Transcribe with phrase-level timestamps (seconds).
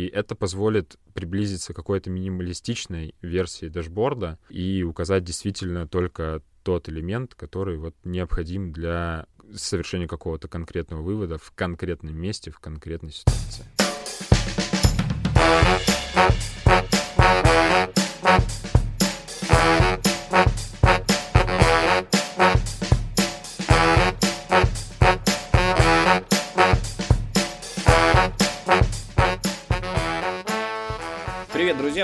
[0.00, 7.34] И это позволит приблизиться к какой-то минималистичной версии дашборда и указать действительно только тот элемент,
[7.34, 13.66] который вот необходим для совершения какого-то конкретного вывода в конкретном месте, в конкретной ситуации.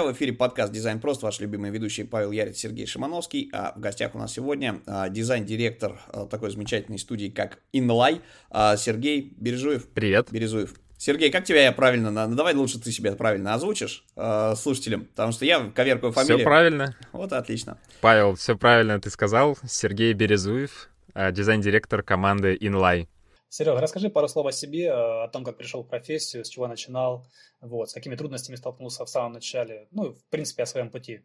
[0.06, 4.14] В эфире подкаст «Дизайн просто», ваш любимый ведущий Павел Ярец, Сергей Шимановский, а в гостях
[4.14, 9.88] у нас сегодня а, дизайн-директор а, такой замечательной студии, как Inlay, а, Сергей Бережуев.
[9.88, 10.28] Привет.
[10.30, 10.74] Березуев.
[10.96, 15.32] Сергей, как тебя я правильно, ну давай лучше ты себя правильно озвучишь э, слушателям, потому
[15.32, 16.38] что я коверкую фамилию.
[16.38, 16.96] Все правильно.
[17.12, 17.76] Вот отлично.
[18.00, 19.58] Павел, все правильно ты сказал.
[19.68, 23.08] Сергей Березуев, дизайн-директор команды Inlay.
[23.56, 27.26] Серега, расскажи пару слов о себе, о том, как пришел в профессию, с чего начинал,
[27.62, 31.22] вот, с какими трудностями столкнулся в самом начале, ну, в принципе, о своем пути.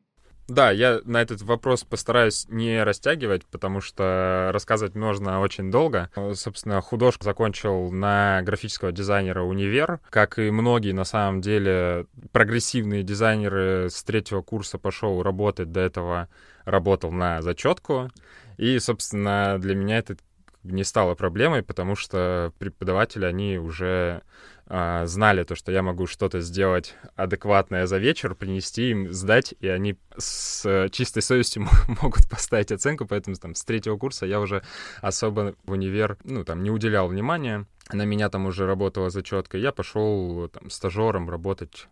[0.48, 6.10] Да, я на этот вопрос постараюсь не растягивать, потому что рассказывать можно очень долго.
[6.34, 10.00] Собственно, художку закончил на графического дизайнера универ.
[10.10, 16.30] Как и многие, на самом деле, прогрессивные дизайнеры с третьего курса пошел работать, до этого
[16.64, 18.10] работал на зачетку.
[18.58, 20.16] И, собственно, для меня это
[20.64, 24.22] не стало проблемой, потому что преподаватели, они уже
[24.68, 29.68] а, знали то, что я могу что-то сделать адекватное за вечер, принести им, сдать, и
[29.68, 31.68] они с чистой совестью
[32.02, 34.64] могут поставить оценку, поэтому там с третьего курса я уже
[35.02, 37.66] особо в универ, ну, там, не уделял внимания.
[37.92, 39.58] На меня там уже работала зачетка.
[39.58, 41.90] Я пошел там стажером работать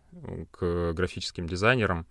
[0.50, 2.06] к графическим дизайнерам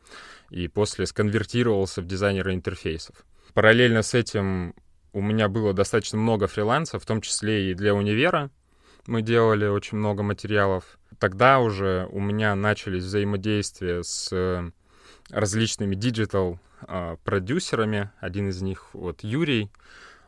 [0.51, 3.25] и после сконвертировался в дизайнера интерфейсов.
[3.55, 4.75] Параллельно с этим
[5.19, 8.49] у меня было достаточно много фриланса, в том числе и для универа.
[9.05, 10.97] Мы делали очень много материалов.
[11.19, 14.71] Тогда уже у меня начались взаимодействия с э,
[15.29, 18.11] различными digital-продюсерами.
[18.21, 19.69] Один из них, вот Юрий,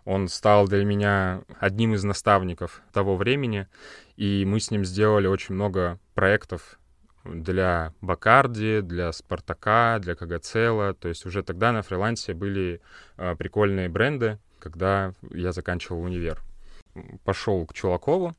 [0.03, 3.69] он стал для меня одним из наставников того времени,
[4.17, 6.77] и мы с ним сделали очень много проектов
[7.23, 10.93] для Бакарди, для Спартака, для Кагоцела.
[10.95, 12.81] То есть уже тогда на фрилансе были
[13.15, 16.41] э, прикольные бренды, когда я заканчивал универ.
[17.25, 18.35] Пошел к Чулакову.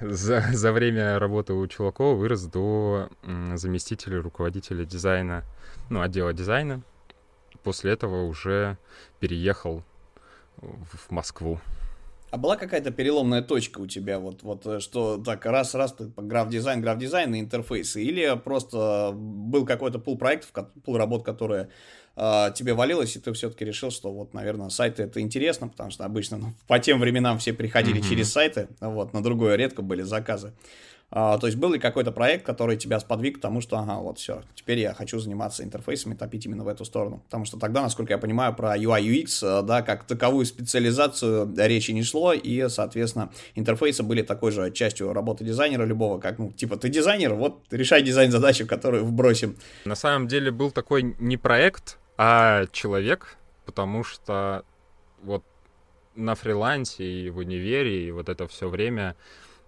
[0.00, 3.10] За, за время работы у Чулакова вырос до
[3.54, 5.44] заместителя руководителя дизайна,
[5.90, 6.82] ну, отдела дизайна.
[7.62, 8.78] После этого уже
[9.20, 9.82] переехал
[10.56, 11.60] в Москву.
[12.30, 17.34] А была какая-то переломная точка у тебя, вот, вот э, что так раз-раз граф-дизайн, граф-дизайн
[17.34, 20.52] и интерфейсы, или просто был какой-то пул проектов,
[20.84, 21.70] пул работ, которые
[22.16, 26.04] э, тебе валилось, и ты все-таки решил, что вот, наверное, сайты это интересно, потому что
[26.04, 28.08] обычно ну, по тем временам все приходили mm-hmm.
[28.08, 30.52] через сайты, вот, на другое редко были заказы.
[31.10, 34.18] А, то есть был ли какой-то проект, который тебя сподвиг к тому, что, ага, вот
[34.18, 37.22] все, теперь я хочу заниматься интерфейсами, топить именно в эту сторону.
[37.24, 41.92] Потому что тогда, насколько я понимаю, про UI UX, э, да, как таковую специализацию речи
[41.92, 46.76] не шло, и, соответственно, интерфейсы были такой же частью работы дизайнера любого, как, ну, типа,
[46.76, 49.56] ты дизайнер, вот, решай дизайн-задачу, которую вбросим.
[49.86, 54.64] На самом деле был такой не проект, а человек, потому что
[55.22, 55.42] вот
[56.14, 59.16] на фрилансе и в универе, и вот это все время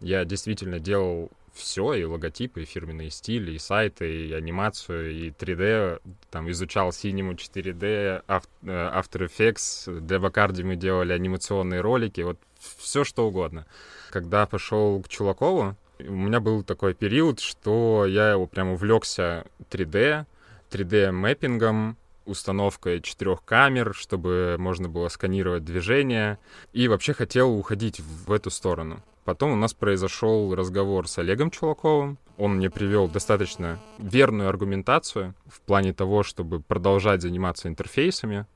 [0.00, 6.00] я действительно делал все, и логотипы, и фирменные стили, и сайты, и анимацию, и 3D,
[6.30, 8.24] там изучал Cinema 4D,
[8.64, 12.38] After Effects, для Бакарди мы делали анимационные ролики, вот
[12.78, 13.66] все что угодно.
[14.10, 20.24] Когда пошел к Чулакову, у меня был такой период, что я его прям увлекся 3D,
[20.70, 21.96] 3D-мэппингом,
[22.26, 26.38] установкой четырех камер, чтобы можно было сканировать движения,
[26.72, 29.02] и вообще хотел уходить в эту сторону.
[29.30, 32.18] Потом у нас произошел разговор с Олегом Чулаковым.
[32.36, 38.46] Он мне привел достаточно верную аргументацию в плане того, чтобы продолжать заниматься интерфейсами.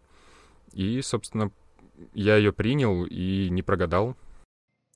[0.72, 1.52] И, собственно,
[2.12, 4.16] я ее принял и не прогадал.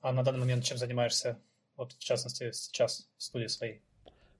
[0.00, 1.38] А на данный момент чем занимаешься?
[1.76, 3.80] Вот, в частности, сейчас в студии своей.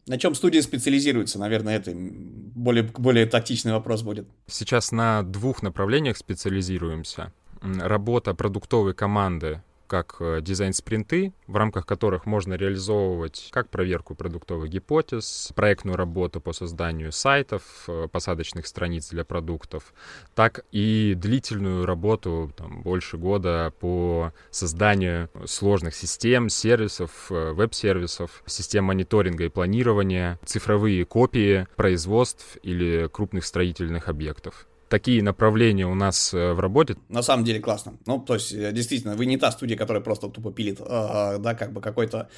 [0.09, 1.39] На чем студия специализируется?
[1.39, 4.27] Наверное, это более, более тактичный вопрос будет.
[4.49, 7.33] Сейчас на двух направлениях специализируемся.
[7.63, 15.51] Работа продуктовой команды как э, дизайн-спринты, в рамках которых можно реализовывать как проверку продуктовых гипотез,
[15.57, 19.93] проектную работу по созданию сайтов, э, посадочных страниц для продуктов,
[20.35, 28.85] так и длительную работу, там, больше года по созданию сложных систем, сервисов, э, веб-сервисов, систем
[28.85, 34.69] мониторинга и планирования, цифровые копии производств или крупных строительных объектов.
[34.89, 36.97] Такие направления у нас э, в работе.
[37.09, 37.95] На самом деле классно.
[38.07, 41.55] Ну, то есть, э, действительно, вы не та студия, которая просто тупо пилит, э, да,
[41.55, 42.29] как бы какой-то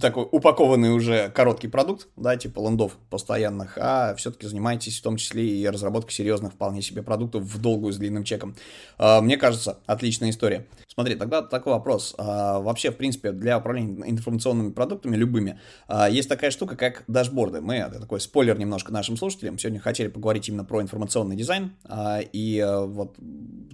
[0.00, 5.46] такой упакованный уже короткий продукт, да, типа лендов постоянных, а все-таки занимаетесь в том числе
[5.46, 8.54] и разработкой серьезных вполне себе продуктов в долгую с длинным чеком.
[8.98, 10.66] Э, мне кажется, отличная история.
[10.98, 12.16] Смотри, тогда такой вопрос.
[12.18, 17.60] А, вообще, в принципе, для управления информационными продуктами, любыми, а, есть такая штука, как дашборды.
[17.60, 22.60] Мы, такой спойлер немножко нашим слушателям, сегодня хотели поговорить именно про информационный дизайн а, и
[22.86, 23.14] вот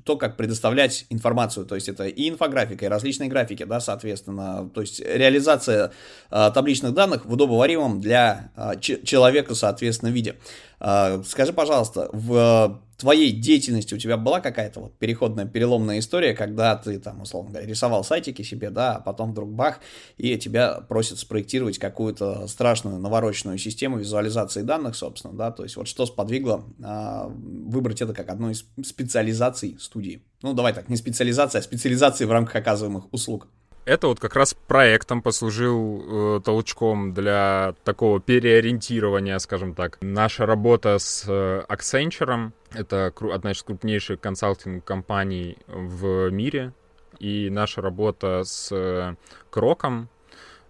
[0.05, 1.65] то, как предоставлять информацию.
[1.65, 4.69] То есть это и инфографика, и различные графики, да, соответственно.
[4.75, 5.93] То есть реализация
[6.29, 8.51] табличных данных в удобоваримом для
[8.83, 10.35] человека, соответственно, виде.
[10.79, 16.99] Скажи, пожалуйста, в твоей деятельности у тебя была какая-то вот переходная, переломная история, когда ты
[16.99, 19.81] там, условно говоря, рисовал сайтики себе, да, а потом вдруг бах,
[20.17, 25.89] и тебя просят спроектировать какую-то страшную навороченную систему визуализации данных, собственно, да, то есть вот
[25.89, 30.23] что сподвигло а, выбрать это как одну из специализаций студии.
[30.43, 33.49] Ну, давай так, не специализация, а специализации в рамках оказываемых услуг.
[33.85, 39.99] Это вот как раз проектом послужил э, толчком для такого переориентирования, скажем так.
[40.01, 46.73] Наша работа с э, Accenture, это одна из крупнейших консалтинг-компаний в мире,
[47.19, 49.17] и наша работа с э,
[49.51, 50.09] Кроком,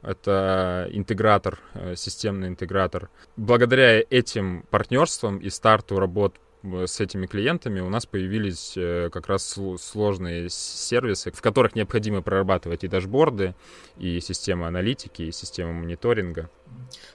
[0.03, 3.11] это интегратор, э, системный интегратор.
[3.37, 6.35] Благодаря этим партнерствам и старту работ
[6.65, 12.85] с этими клиентами у нас появились э, как раз сложные сервисы, в которых необходимо прорабатывать
[12.85, 13.55] и дашборды,
[13.99, 16.49] и системы аналитики, и системы мониторинга.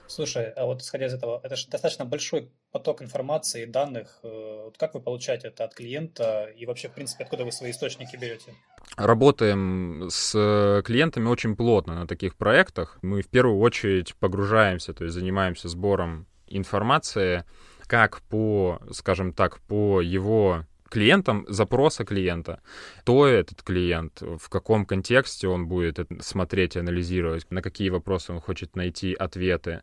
[0.06, 4.20] Слушай, а вот исходя из этого, это же достаточно большой поток информации и данных.
[4.22, 7.72] Э, вот как вы получаете это от клиента и вообще, в принципе, откуда вы свои
[7.72, 8.54] источники берете?
[8.96, 12.98] Работаем с клиентами очень плотно на таких проектах.
[13.02, 17.44] Мы в первую очередь погружаемся, то есть занимаемся сбором информации,
[17.90, 22.60] как по, скажем так, по его клиентам запроса клиента,
[23.00, 28.76] кто этот клиент, в каком контексте он будет смотреть, анализировать, на какие вопросы он хочет
[28.76, 29.82] найти ответы.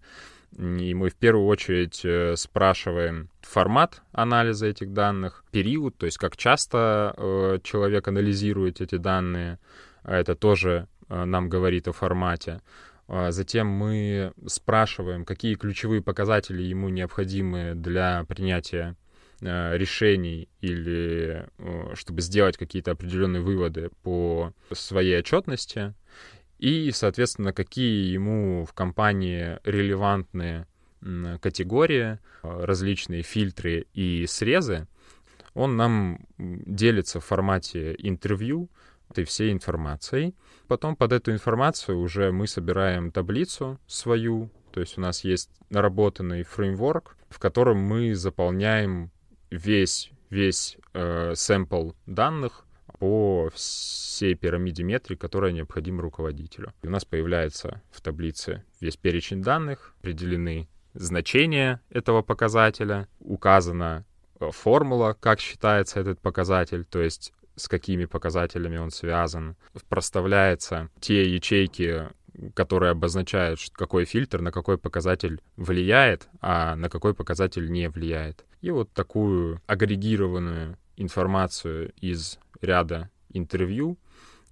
[0.58, 6.38] И мы в первую очередь э, спрашиваем формат анализа этих данных, период, то есть как
[6.38, 9.60] часто э, человек анализирует эти данные,
[10.04, 12.62] а это тоже э, нам говорит о формате.
[13.08, 18.96] А затем мы спрашиваем, какие ключевые показатели ему необходимы для принятия
[19.40, 25.94] э, решений или э, чтобы сделать какие-то определенные выводы по своей отчетности.
[26.60, 30.68] И, соответственно, какие ему в компании релевантные
[31.42, 34.88] категории, э, различные фильтры и срезы,
[35.54, 38.70] он нам делится в формате интервью,
[39.10, 40.36] этой всей информацией.
[40.68, 46.44] Потом под эту информацию уже мы собираем таблицу свою, то есть у нас есть наработанный
[46.44, 49.12] фреймворк, в котором мы заполняем
[49.50, 52.66] весь, весь э, сэмпл данных
[53.00, 56.74] по всей пирамиде метрик, которая необходима руководителю.
[56.82, 64.06] И у нас появляется в таблице весь перечень данных, определены значения этого показателя, указана
[64.40, 69.58] э, формула, как считается этот показатель, то есть с какими показателями он связан.
[69.90, 72.08] Проставляются те ячейки,
[72.54, 78.46] которые обозначают, какой фильтр на какой показатель влияет, а на какой показатель не влияет.
[78.62, 83.98] И вот такую агрегированную информацию из ряда интервью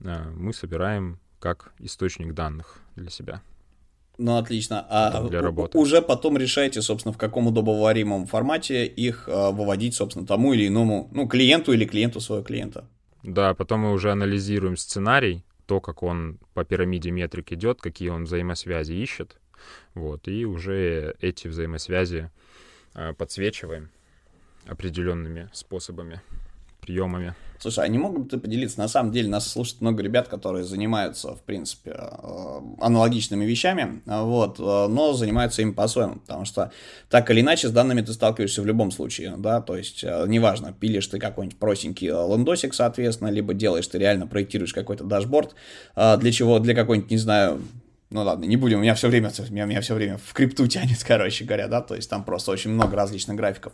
[0.02, 3.42] э, мы собираем как источник данных для себя.
[4.18, 4.86] Ну, отлично.
[4.90, 5.78] А для работы.
[5.78, 11.10] уже потом решаете, собственно, в каком удобоваримом формате их э, выводить, собственно, тому или иному,
[11.12, 12.86] ну, клиенту или клиенту своего клиента.
[13.26, 18.26] Да, потом мы уже анализируем сценарий, то, как он по пирамиде метрик идет, какие он
[18.26, 19.38] взаимосвязи ищет.
[19.96, 22.30] Вот, и уже эти взаимосвязи
[22.94, 23.90] э, подсвечиваем
[24.68, 26.22] определенными способами
[26.86, 27.36] приемами.
[27.60, 28.80] Слушай, а не могут ты поделиться?
[28.80, 34.60] На самом деле нас слушает много ребят, которые занимаются, в принципе, э, аналогичными вещами, вот,
[34.60, 36.72] э, но занимаются им по-своему, потому что
[37.10, 40.74] так или иначе с данными ты сталкиваешься в любом случае, да, то есть э, неважно,
[40.74, 45.56] пилишь ты какой-нибудь простенький лендосик, соответственно, либо делаешь ты реально, проектируешь какой-то дашборд,
[45.96, 47.62] для чего, для какой-нибудь, не знаю,
[48.16, 51.04] ну ладно, не будем, у меня все время, меня, меня все время в крипту тянет,
[51.04, 53.74] короче говоря, да, то есть там просто очень много различных графиков.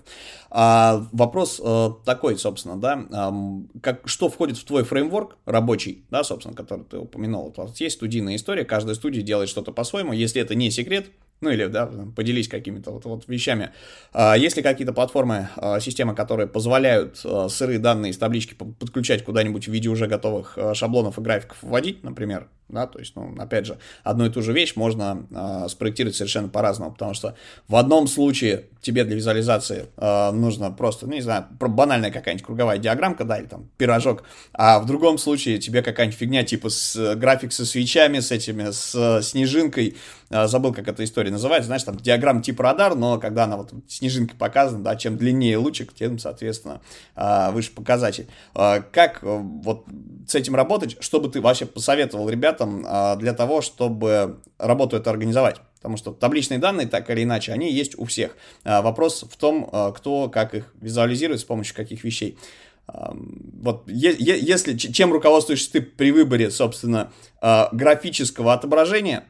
[0.49, 6.23] А, вопрос э, такой, собственно, да, э, как, что входит в твой фреймворк рабочий, да,
[6.23, 7.53] собственно, который ты упомянул.
[7.55, 11.05] Вот есть студийная история, каждая студия делает что-то по-своему, если это не секрет,
[11.41, 13.71] ну или, да, поделись какими-то вот, вот вещами.
[14.13, 19.23] А, есть ли какие-то платформы, а, системы, которые позволяют а, сырые данные из таблички подключать
[19.25, 23.65] куда-нибудь в виде уже готовых шаблонов и графиков вводить, например, да, то есть, ну, опять
[23.65, 27.35] же, одну и ту же вещь можно спроектировать совершенно по-разному, потому что
[27.67, 32.77] в одном случае тебе для визуализации э, нужно просто, ну, не знаю, банальная какая-нибудь круговая
[32.77, 34.23] диаграммка, да, или там пирожок,
[34.53, 38.71] а в другом случае тебе какая-нибудь фигня типа с, э, график со свечами, с этими,
[38.71, 39.97] с э, снежинкой,
[40.29, 43.71] э, забыл, как эта история называется, знаешь, там диаграмма типа радар, но когда она вот
[43.87, 46.81] снежинкой показана, да, чем длиннее лучик, тем, соответственно,
[47.15, 48.27] э, выше показатель.
[48.55, 49.85] Э, как э, вот
[50.27, 55.11] с этим работать, что бы ты вообще посоветовал ребятам э, для того, чтобы работу это
[55.11, 55.61] организовать?
[55.81, 58.37] Потому что табличные данные, так или иначе, они есть у всех.
[58.63, 62.37] А, вопрос в том, а, кто как их визуализирует, с помощью каких вещей.
[62.85, 67.11] А, вот если чем руководствуешься ты при выборе, собственно,
[67.41, 69.25] графического отображения,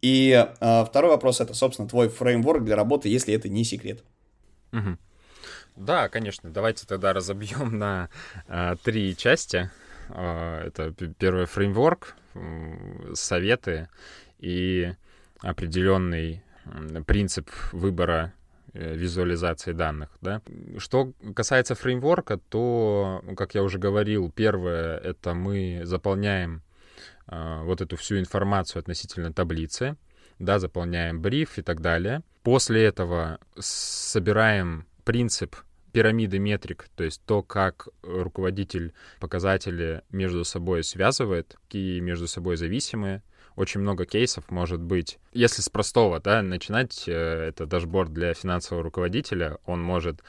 [0.00, 4.04] и второй вопрос это, собственно, твой фреймворк для работы, если это не секрет.
[4.72, 4.96] Угу.
[5.74, 6.50] Да, конечно.
[6.50, 8.08] Давайте тогда разобьем на
[8.84, 9.68] три части.
[10.08, 12.14] Это первый фреймворк,
[13.14, 13.88] советы
[14.38, 14.92] и
[15.40, 16.42] определенный
[17.06, 18.32] принцип выбора
[18.72, 20.10] э, визуализации данных.
[20.20, 20.42] Да?
[20.78, 26.62] Что касается фреймворка, то, как я уже говорил, первое— это мы заполняем
[27.26, 29.96] э, вот эту всю информацию относительно таблицы,
[30.38, 32.22] да, заполняем бриф и так далее.
[32.42, 35.56] После этого собираем принцип
[35.92, 43.22] пирамиды метрик, то есть то, как руководитель показатели между собой связывает, какие между собой зависимые,
[43.58, 45.18] очень много кейсов может быть.
[45.32, 50.22] Если с простого, да, начинать, э, это дашборд для финансового руководителя, он может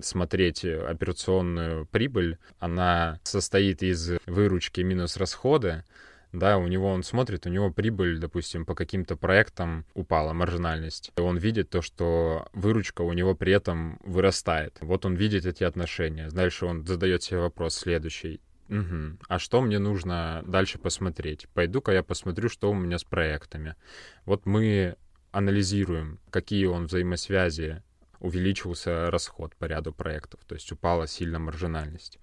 [0.00, 5.84] смотреть операционную прибыль, она состоит из выручки минус расходы,
[6.32, 11.12] да, у него он смотрит, у него прибыль, допустим, по каким-то проектам упала, маржинальность.
[11.16, 14.78] Он видит то, что выручка у него при этом вырастает.
[14.80, 16.30] Вот он видит эти отношения.
[16.30, 18.40] Дальше он задает себе вопрос следующий.
[18.72, 19.18] Угу.
[19.28, 21.46] А что мне нужно дальше посмотреть?
[21.52, 23.76] Пойду-ка я посмотрю, что у меня с проектами.
[24.24, 24.96] Вот мы
[25.30, 27.82] анализируем, какие он взаимосвязи
[28.18, 32.20] увеличился расход по ряду проектов, то есть упала сильно маржинальность.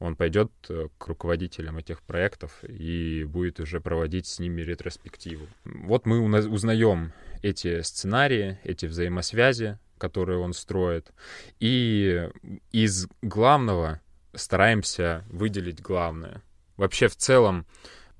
[0.00, 5.46] Он пойдет э, к руководителям этих проектов и будет уже проводить с ними ретроспективу.
[5.64, 7.12] Вот мы узнаем
[7.42, 11.12] эти сценарии, эти взаимосвязи, которые он строит.
[11.60, 12.28] И
[12.72, 14.00] из главного
[14.36, 16.42] стараемся выделить главное.
[16.76, 17.66] Вообще в целом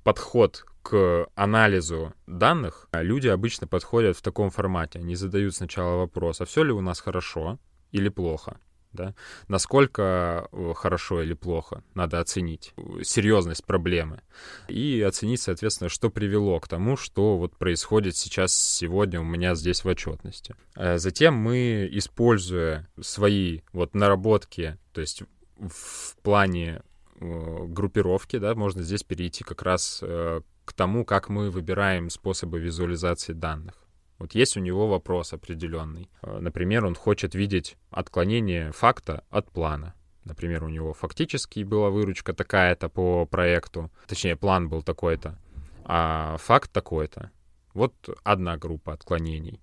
[0.03, 4.99] подход к анализу данных люди обычно подходят в таком формате.
[4.99, 7.59] Они задают сначала вопрос, а все ли у нас хорошо
[7.91, 8.57] или плохо?
[8.93, 9.13] Да?
[9.47, 14.21] Насколько э, хорошо или плохо, надо оценить серьезность проблемы
[14.69, 19.83] и оценить, соответственно, что привело к тому, что вот происходит сейчас, сегодня у меня здесь
[19.83, 20.55] в отчетности.
[20.75, 25.23] Э, затем мы, используя свои вот наработки, то есть
[25.59, 26.81] в плане
[27.19, 32.59] э, группировки, да, можно здесь перейти как раз э, к тому, как мы выбираем способы
[32.59, 33.75] визуализации данных.
[34.19, 36.09] Вот есть у него вопрос определенный.
[36.21, 39.93] Э, например, он хочет видеть отклонение факта от плана.
[40.23, 45.39] Например, у него фактически была выручка такая-то по проекту, точнее, план был такой-то,
[45.85, 47.31] а факт такой-то.
[47.73, 49.61] Вот одна группа отклонений.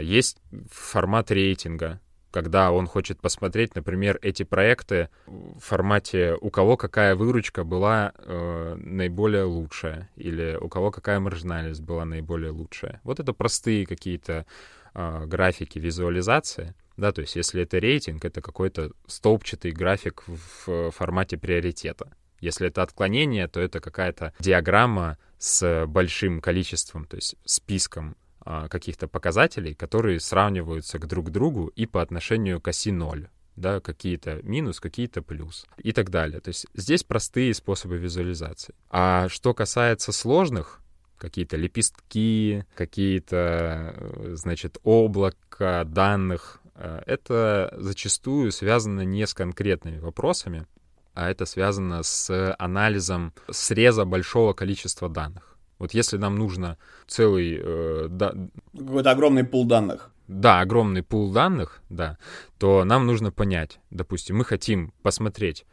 [0.00, 2.00] Есть формат рейтинга,
[2.34, 8.74] когда он хочет посмотреть, например, эти проекты в формате у кого какая выручка была э,
[8.76, 13.00] наиболее лучшая или у кого какая маржинальность была наиболее лучшая.
[13.04, 14.46] Вот это простые какие-то
[14.94, 16.74] э, графики визуализации.
[16.96, 22.16] Да, то есть если это рейтинг, это какой-то столбчатый график в формате приоритета.
[22.40, 29.74] Если это отклонение, то это какая-то диаграмма с большим количеством, то есть списком каких-то показателей,
[29.74, 35.22] которые сравниваются к друг другу и по отношению к оси 0 да, какие-то минус, какие-то
[35.22, 36.40] плюс и так далее.
[36.40, 38.74] То есть здесь простые способы визуализации.
[38.90, 40.80] А что касается сложных,
[41.18, 50.66] какие-то лепестки, какие-то, э, значит, облака данных, э, это зачастую связано не с конкретными вопросами,
[51.14, 55.53] а это связано с анализом среза большого количества данных.
[55.78, 57.58] Вот если нам нужно целый...
[57.60, 58.34] Э, да...
[58.76, 60.10] Какой-то огромный пул данных.
[60.28, 62.16] Да, огромный пул данных, да,
[62.58, 65.66] то нам нужно понять, допустим, мы хотим посмотреть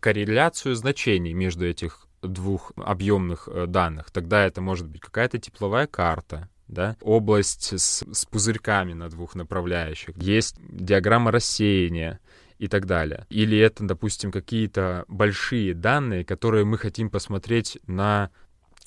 [0.00, 4.10] корреляцию значений между этих двух объемных э, данных.
[4.10, 10.16] Тогда это может быть какая-то тепловая карта, да, область с, с пузырьками на двух направляющих,
[10.16, 12.18] есть диаграмма рассеяния
[12.58, 13.26] и так далее.
[13.28, 18.30] Или это, допустим, какие-то большие данные, которые мы хотим посмотреть на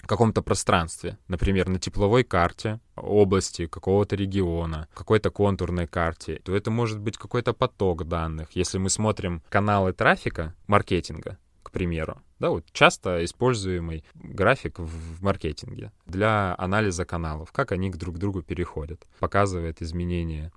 [0.05, 6.99] каком-то пространстве, например, на тепловой карте области какого-то региона, какой-то контурной карте, то это может
[6.99, 8.49] быть какой-то поток данных.
[8.51, 15.91] Если мы смотрим каналы трафика, маркетинга, к примеру, да, вот часто используемый график в маркетинге
[16.05, 20.51] для анализа каналов, как они друг к другу переходят, показывает изменения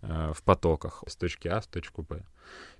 [0.00, 2.24] э, в потоках с точки А в точку Б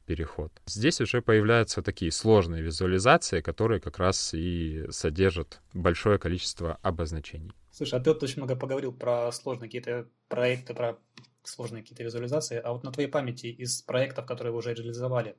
[0.06, 0.52] переход.
[0.66, 7.52] Здесь уже появляются такие сложные визуализации, которые как раз и содержат большое количество обозначений.
[7.70, 10.96] Слушай, а ты вот очень много поговорил про сложные какие-то проекты, про
[11.42, 15.36] сложные какие-то визуализации, а вот на твоей памяти из проектов, которые вы уже реализовали,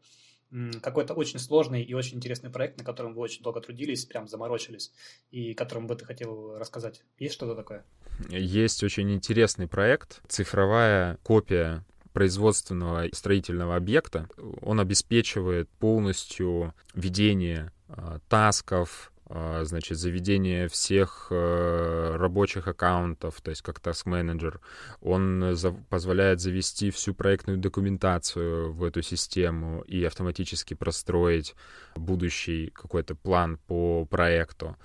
[0.81, 4.93] какой-то очень сложный и очень интересный проект, на котором вы очень долго трудились, прям заморочились,
[5.29, 7.03] и которым бы ты хотел рассказать.
[7.17, 7.83] Есть что-то такое?
[8.29, 10.21] Есть очень интересный проект.
[10.27, 11.85] Цифровая копия
[12.17, 14.27] производственного строительного объекта.
[14.61, 23.61] Он обеспечивает полностью ведение э, тасков, а, значит, заведение всех э, рабочих аккаунтов, то есть
[23.61, 24.61] как task менеджер
[24.99, 31.53] он за, позволяет завести всю проектную документацию в эту систему и автоматически простроить
[31.95, 34.75] будущий какой-то план по проекту.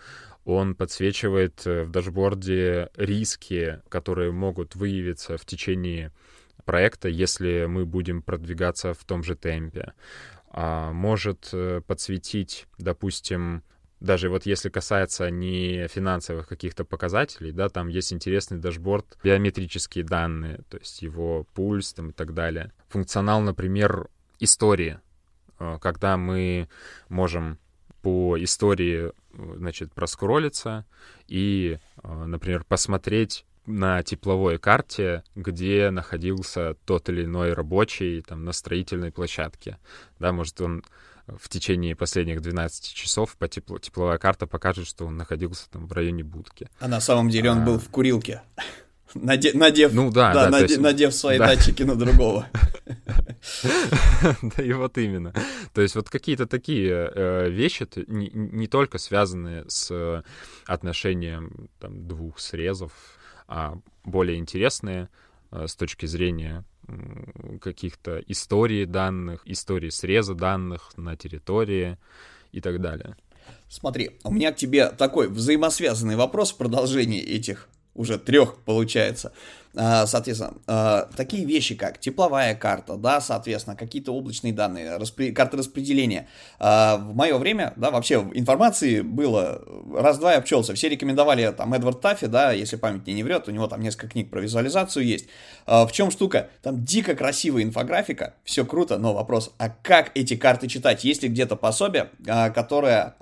[0.44, 6.12] Он подсвечивает э, в дашборде риски, которые могут выявиться в течение
[6.64, 9.92] проекта, если мы будем продвигаться в том же темпе.
[10.50, 13.62] А может э, подсветить, допустим,
[14.00, 20.60] даже вот если касается не финансовых каких-то показателей, да, там есть интересный дашборд, биометрические данные,
[20.68, 22.72] то есть его пульс там и так далее.
[22.88, 24.08] Функционал, например,
[24.40, 24.98] истории,
[25.58, 26.68] э, когда мы
[27.08, 27.58] можем
[28.02, 30.84] по истории, значит, проскролиться
[31.28, 38.52] и, э, например, посмотреть на тепловой карте, где находился тот или иной рабочий там на
[38.52, 39.78] строительной площадке.
[40.18, 40.84] Да, может, он
[41.26, 45.92] в течение последних 12 часов по тепло, тепловая карта покажет, что он находился там в
[45.92, 46.68] районе будки.
[46.80, 47.64] А на самом деле он а...
[47.64, 48.42] был в курилке.
[49.14, 51.48] Надев, надев, ну, да, да, да надев, есть, надев свои да.
[51.48, 52.48] датчики на другого.
[54.56, 55.32] Да и вот именно.
[55.74, 60.24] То есть вот какие-то такие э, вещи, не, только связанные с
[60.66, 62.92] отношением там, двух срезов,
[63.52, 65.10] а более интересные
[65.50, 66.64] э, с точки зрения
[67.60, 71.98] каких-то историй данных, истории среза данных на территории
[72.50, 73.16] и так далее.
[73.68, 79.32] Смотри, у меня к тебе такой взаимосвязанный вопрос в продолжении этих уже трех получается.
[79.74, 85.32] А, соответственно, а, такие вещи, как тепловая карта, да, соответственно, какие-то облачные данные, распри...
[85.32, 86.28] карты распределения.
[86.58, 89.62] А, в мое время, да, вообще информации было
[89.96, 90.74] раз-два и обчелся.
[90.74, 94.08] Все рекомендовали там Эдвард Таффи, да, если память мне не врет, у него там несколько
[94.08, 95.26] книг про визуализацию есть.
[95.66, 96.50] В чем штука?
[96.62, 101.04] Там дико красивая инфографика, все круто, но вопрос, а как эти карты читать?
[101.04, 103.14] Есть ли где-то пособие, которое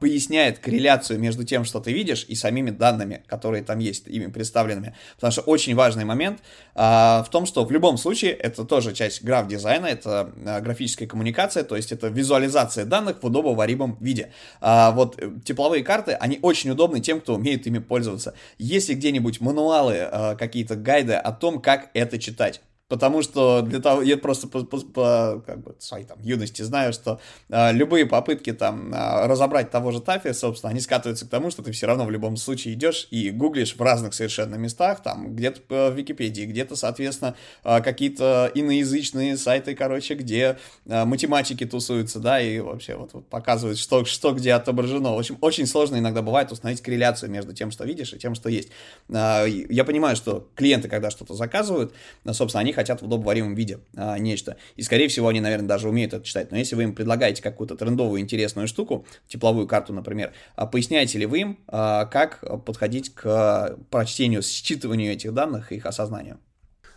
[0.00, 4.94] поясняет корреляцию между тем, что ты видишь, и самими данными, которые там есть, ими представленными?
[5.16, 6.40] Потому что очень важно важный момент
[6.74, 11.64] а, в том, что в любом случае это тоже часть граф-дизайна, это а, графическая коммуникация,
[11.64, 14.30] то есть это визуализация данных в удобоваримом виде.
[14.60, 18.34] А, вот э, тепловые карты, они очень удобны тем, кто умеет ими пользоваться.
[18.58, 22.60] Если где-нибудь мануалы, а, какие-то гайды о том, как это читать.
[22.88, 26.92] Потому что для того, я просто по, по, по как бы, своей там юности знаю,
[26.92, 31.50] что э, любые попытки там э, разобрать того же Тафи, собственно, они скатываются к тому,
[31.50, 35.34] что ты все равно в любом случае идешь и гуглишь в разных совершенно местах, там
[35.34, 42.40] где-то в Википедии, где-то, соответственно, э, какие-то иноязычные сайты, короче, где э, математики тусуются, да,
[42.40, 45.12] и вообще вот, вот показывают, что, что где отображено.
[45.12, 48.48] В общем, очень сложно иногда бывает установить корреляцию между тем, что видишь, и тем, что
[48.48, 48.68] есть.
[49.08, 51.92] Э, я понимаю, что клиенты, когда что-то заказывают,
[52.30, 54.56] собственно, они хотят в удобоваримом виде а, нечто.
[54.76, 56.52] И, скорее всего, они, наверное, даже умеют это читать.
[56.52, 61.26] Но если вы им предлагаете какую-то трендовую, интересную штуку, тепловую карту, например, а поясняете ли
[61.26, 66.38] вы им, а, как подходить к прочтению, считыванию этих данных и их осознанию?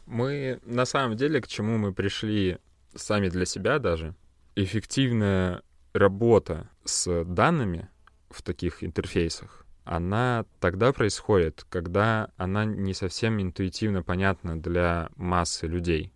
[0.06, 2.58] Мы, на самом деле, к чему мы пришли
[2.96, 4.16] сами для себя даже,
[4.56, 5.62] эффективная
[5.94, 7.88] работа с данными
[8.30, 16.14] в таких интерфейсах, она тогда происходит, когда она не совсем интуитивно понятна для массы людей.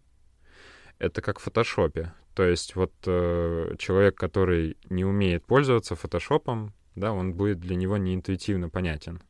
[0.99, 2.13] Это как в фотошопе.
[2.36, 7.97] То есть вот э, человек, который не умеет пользоваться фотошопом, да, он будет для него
[7.97, 9.21] не интуитивно понятен.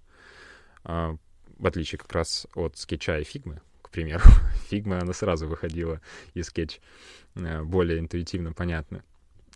[0.86, 1.18] Э,
[1.58, 4.24] в отличие как раз от скетча и фигмы, к примеру.
[4.70, 6.02] Фигма, она сразу выходила
[6.34, 6.80] из скетч
[7.36, 9.04] э, более интуитивно понятно.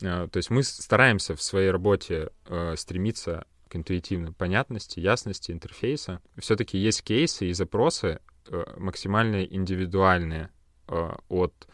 [0.01, 6.21] Э, то есть мы стараемся в своей работе э, стремиться к интуитивной понятности, ясности интерфейса.
[6.37, 10.49] Все-таки есть кейсы и запросы э, максимально индивидуальные
[10.87, 11.67] э, от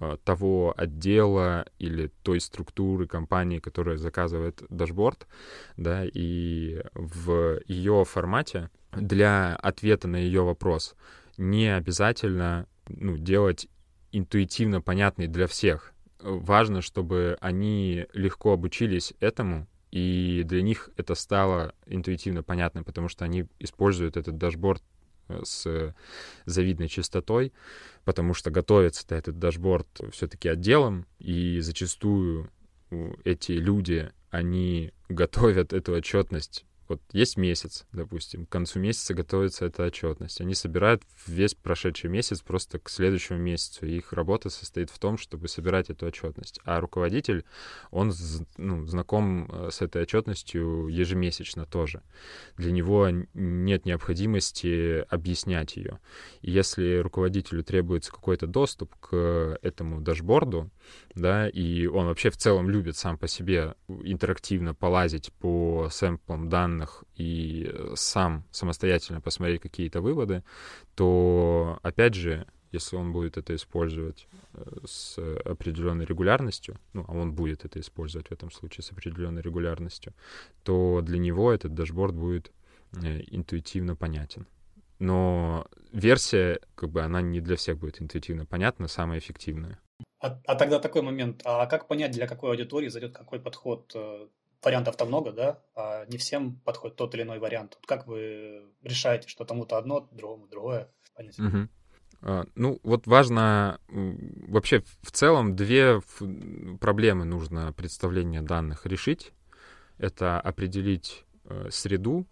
[0.00, 5.26] э, того отдела или той структуры компании, которая заказывает дашборд,
[5.76, 10.94] да, и в ее формате для ответа на ее вопрос
[11.36, 13.68] не обязательно ну, делать
[14.12, 15.92] интуитивно понятный для всех.
[16.20, 23.24] Важно, чтобы они легко обучились этому, и для них это стало интуитивно понятно, потому что
[23.24, 24.82] они используют этот дашборд
[25.28, 25.94] э, с
[26.46, 27.52] завидной частотой,
[28.04, 32.50] потому что готовится этот дашборд все-таки отделом, и зачастую
[33.24, 39.84] эти люди, они готовят эту отчетность вот есть месяц, допустим, к концу месяца готовится эта
[39.84, 40.40] отчетность.
[40.40, 43.86] Они собирают весь прошедший месяц просто к следующему месяцу.
[43.86, 46.58] И их работа состоит в том, чтобы собирать эту отчетность.
[46.64, 47.44] А руководитель,
[47.92, 48.12] он
[48.56, 52.02] ну, знаком э, с этой отчетностью ежемесячно тоже.
[52.56, 56.00] Для него нет необходимости объяснять ее.
[56.40, 60.70] И если руководителю требуется какой-то доступ к этому дашборду,
[61.14, 66.79] да, и он вообще в целом любит сам по себе интерактивно полазить по сэмплам данных
[67.16, 70.42] и сам самостоятельно посмотреть какие-то выводы,
[70.94, 77.32] то, опять же, если он будет это использовать э, с определенной регулярностью, ну, а он
[77.32, 80.12] будет это использовать в этом случае с определенной регулярностью,
[80.62, 82.52] то для него этот дашборд будет
[83.02, 84.46] э, интуитивно понятен.
[84.98, 89.80] Но версия, как бы, она не для всех будет интуитивно понятна, самая эффективная.
[90.20, 93.90] А, а тогда такой момент, а как понять, для какой аудитории зайдет какой подход?
[94.62, 97.78] Вариантов-то много, да, а не всем подходит тот или иной вариант.
[97.86, 100.90] как вы решаете, что тому-то одно, другому другое?
[101.16, 101.68] Угу.
[102.22, 106.00] А, ну, вот важно, вообще в целом две
[106.80, 109.32] проблемы нужно представление данных решить.
[109.98, 112.26] Это определить э, среду,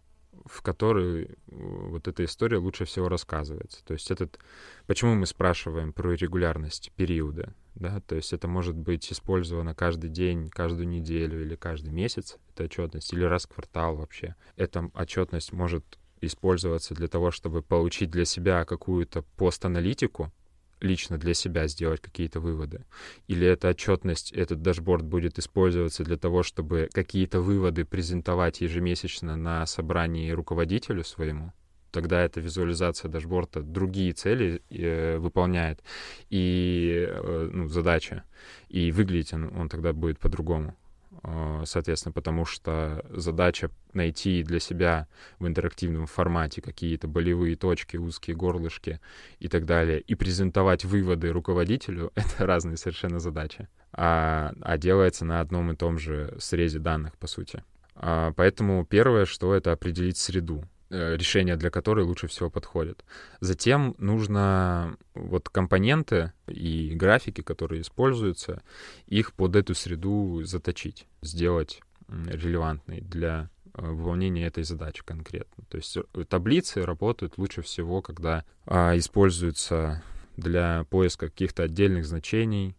[0.46, 3.84] в которой э, вот эта история лучше всего рассказывается.
[3.84, 4.38] То есть этот...
[4.86, 7.54] Почему мы спрашиваем про регулярность периода?
[7.78, 8.00] Да?
[8.00, 13.12] То есть это может быть использовано каждый день, каждую неделю или каждый месяц, эта отчетность,
[13.12, 14.34] или раз в квартал вообще.
[14.56, 15.84] Эта отчетность может
[16.20, 20.32] использоваться для того, чтобы получить для себя какую-то пост-аналитику,
[20.80, 22.84] лично для себя сделать какие-то выводы?
[23.28, 29.64] Или эта отчетность, этот дашборд будет использоваться для того, чтобы какие-то выводы презентовать ежемесячно на
[29.66, 31.52] собрании руководителю своему?
[31.90, 35.82] Тогда эта визуализация дашборда другие цели э, выполняет
[36.30, 38.24] и э, ну, задача.
[38.68, 40.76] И выглядеть он, он тогда будет по-другому.
[41.22, 48.36] А, соответственно, потому что задача найти для себя в интерактивном формате какие-то болевые точки, узкие
[48.36, 49.00] горлышки
[49.40, 55.40] и так далее, и презентовать выводы руководителю— это разные совершенно задачи, а, а делается на
[55.40, 57.64] одном и том же срезе данных, по сути.
[57.94, 60.64] А, поэтому первое, что это определить среду.
[60.90, 63.04] Э, решения для которой лучше всего подходят.
[63.40, 68.62] Затем нужно вот компоненты и графики, которые используются,
[69.06, 75.62] их под эту среду заточить, сделать релевантной для э, выполнения этой задачи конкретно.
[75.68, 80.02] То есть э, таблицы работают лучше всего, когда а, используются
[80.38, 82.74] для поиска каких-то отдельных значений,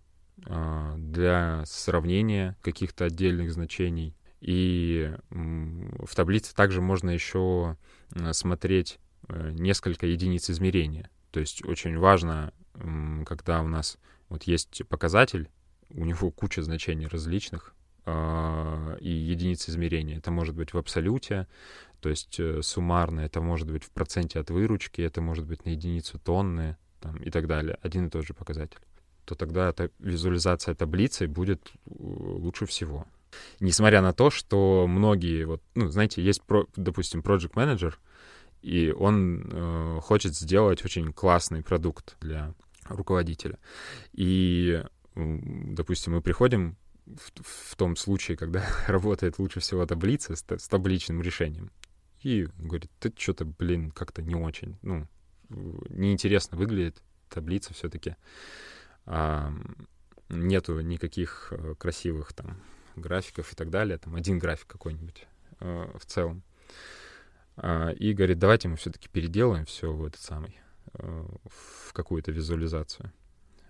[0.47, 4.15] а, для сравнения каких-то отдельных значений.
[4.41, 7.77] И в таблице также можно еще
[8.15, 11.09] Э, смотреть э, несколько единиц измерения.
[11.31, 12.53] То есть очень важно,
[13.25, 13.97] когда у нас
[14.29, 15.49] вот есть показатель,
[15.91, 17.75] у него куча значений различных,
[18.05, 20.17] а, и единиц измерения.
[20.17, 21.47] Это может быть в абсолюте,
[21.99, 25.69] то есть э, суммарно, это может быть в проценте от выручки, это может быть на
[25.69, 27.77] единицу тонны там, и так далее.
[27.83, 28.79] Один и тот же показатель.
[29.25, 33.05] То тогда эта визуализация таблицы будет лучше всего.
[33.59, 37.99] Несмотря на то, что многие, вот, ну, знаете, есть, про, допустим, project менеджер
[38.61, 42.53] и он э, хочет сделать очень классный продукт для
[42.85, 43.57] руководителя.
[44.11, 44.83] И,
[45.15, 51.21] допустим, мы приходим в, в том случае, когда работает лучше всего таблица с, с табличным
[51.21, 51.71] решением.
[52.21, 55.07] И говорит, ты что-то, блин, как-то не очень, ну,
[55.49, 58.15] неинтересно выглядит таблица все-таки.
[59.05, 59.53] А,
[60.27, 62.61] нету никаких э, красивых там
[62.99, 65.27] графиков и так далее, там один график какой-нибудь
[65.59, 66.43] э, в целом.
[67.57, 70.59] Э, и говорит, давайте мы все-таки переделаем все в этот самый,
[70.93, 73.11] э, в какую-то визуализацию.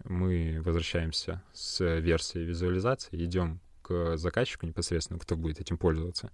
[0.04, 6.32] Мы возвращаемся с версией визуализации, идем к заказчику непосредственно, кто будет этим пользоваться.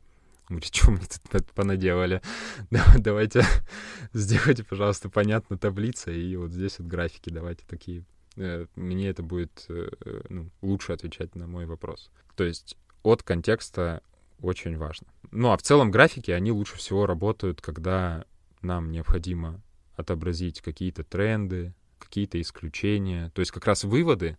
[0.48, 1.00] Говорит, что мы
[1.32, 2.22] тут понаделали?
[2.98, 3.44] давайте
[4.14, 8.04] сделайте, пожалуйста, понятно таблица, и вот здесь вот графики давайте такие.
[8.36, 9.90] Э, мне это будет э,
[10.30, 12.12] ну, лучше отвечать на мой вопрос.
[12.36, 14.02] То есть от контекста
[14.42, 15.08] очень важно.
[15.32, 18.26] Ну а в целом графики, они лучше всего работают, когда
[18.62, 19.62] нам необходимо
[19.96, 23.32] отобразить какие-то тренды, какие-то исключения.
[23.34, 24.38] То есть как раз выводы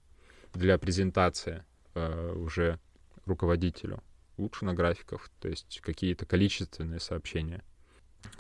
[0.52, 2.79] для презентации э, уже
[3.24, 4.02] руководителю
[4.37, 5.31] лучше на графиках.
[5.40, 7.62] То есть какие-то количественные сообщения,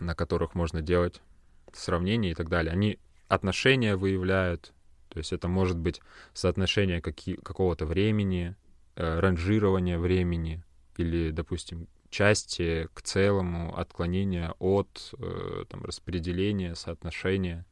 [0.00, 1.22] на которых можно делать
[1.72, 2.72] сравнения и так далее.
[2.72, 4.72] Они отношения выявляют.
[5.08, 6.00] То есть это может быть
[6.34, 8.56] соотношение какие, какого-то времени,
[8.96, 10.62] ранжирование времени
[10.96, 17.66] или, допустим, части к целому, отклонения от э, там, распределения, соотношения.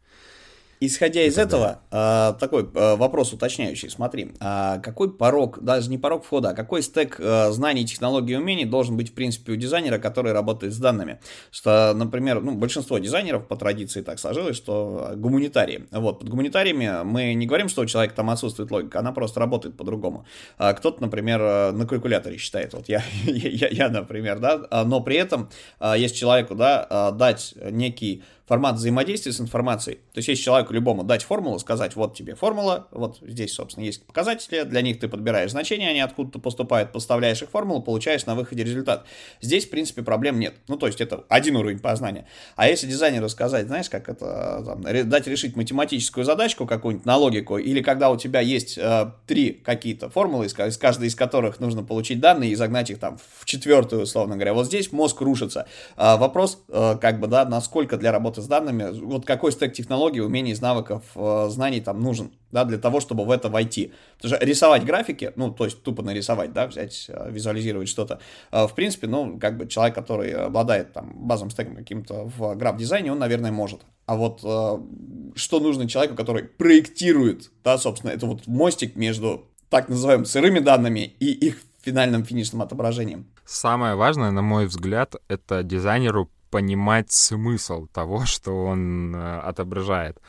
[0.86, 3.88] Исходя из этого, э, такой э, вопрос уточняющий.
[3.88, 8.36] Смотри, э, какой порог, даже не порог входа, а какой стек э, знаний, технологий и
[8.36, 11.20] умений должен быть, в принципе, у дизайнера, который работает с данными?
[11.50, 15.86] Что, например, ну, большинство дизайнеров по традиции так сложилось, что гуманитарии.
[15.90, 19.76] Вот, под гуманитариями мы не говорим, что у человека там отсутствует логика, она просто работает
[19.76, 20.26] по-другому.
[20.58, 25.16] А кто-то, например, на калькуляторе считает, вот я, я, я, например, да, а, но при
[25.16, 25.48] этом,
[25.96, 29.96] если человеку, да, дать некий формат взаимодействия с информацией.
[30.12, 34.06] То есть, если человеку любому дать формулу, сказать, вот тебе формула, вот здесь, собственно, есть
[34.06, 38.62] показатели, для них ты подбираешь значения, они откуда-то поступают, поставляешь их формулу, получаешь на выходе
[38.62, 39.06] результат.
[39.40, 40.54] Здесь, в принципе, проблем нет.
[40.68, 42.26] Ну, то есть, это один уровень познания.
[42.56, 47.56] А если дизайнеру сказать, знаешь, как это, там, дать решить математическую задачку какую-нибудь на логику,
[47.56, 51.82] или когда у тебя есть э, три какие-то формулы, из, из каждой из которых нужно
[51.82, 55.66] получить данные и загнать их там в четвертую, условно говоря, вот здесь мозг рушится.
[55.96, 59.72] А вопрос, э, как бы, да, насколько для работы работы с данными, вот какой стек
[59.72, 63.92] технологий, умений, навыков, э, знаний там нужен, да, для того, чтобы в это войти.
[64.16, 68.18] Потому что рисовать графики, ну, то есть тупо нарисовать, да, взять, э, визуализировать что-то,
[68.52, 73.12] э, в принципе, ну, как бы человек, который обладает там базовым стеком каким-то в граф-дизайне,
[73.12, 73.80] он, наверное, может.
[74.06, 80.26] А вот что нужно человеку, который проектирует, да, собственно, это вот мостик между так называемыми
[80.26, 83.26] сырыми данными и их финальным финишным отображением.
[83.44, 90.20] Самое важное, на мой взгляд, это дизайнеру понимать смысл того, что он э, отображает.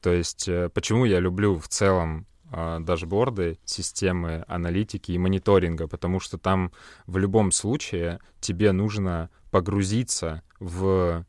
[0.00, 6.18] То есть э, почему я люблю в целом э, дашборды, системы аналитики и мониторинга, потому
[6.18, 6.72] что там
[7.06, 11.24] в любом случае тебе нужно погрузиться в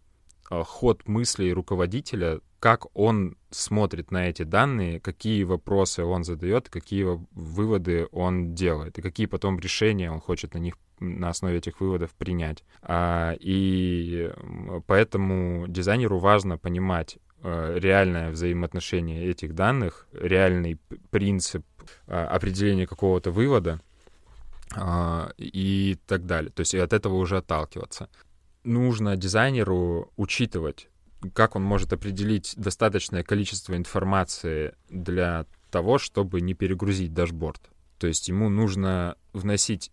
[0.50, 8.08] ход мыслей руководителя, как он смотрит на эти данные, какие вопросы он задает, какие выводы
[8.12, 12.64] он делает, и какие потом решения он хочет на них на основе этих выводов принять.
[12.82, 14.32] А, и
[14.88, 21.66] поэтому дизайнеру важно понимать э, реальное взаимоотношение этих данных, реальный принцип
[22.08, 23.82] а, определения какого-то вывода
[24.76, 26.52] а, и так далее.
[26.52, 28.10] То есть и от этого уже отталкиваться.
[28.64, 30.90] Нужно дизайнеру учитывать,
[31.34, 37.70] как он может определить достаточное количество информации для того, чтобы не перегрузить дашборд.
[37.98, 39.92] То есть ему нужно вносить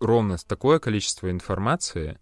[0.00, 2.18] ровно такое количество информации,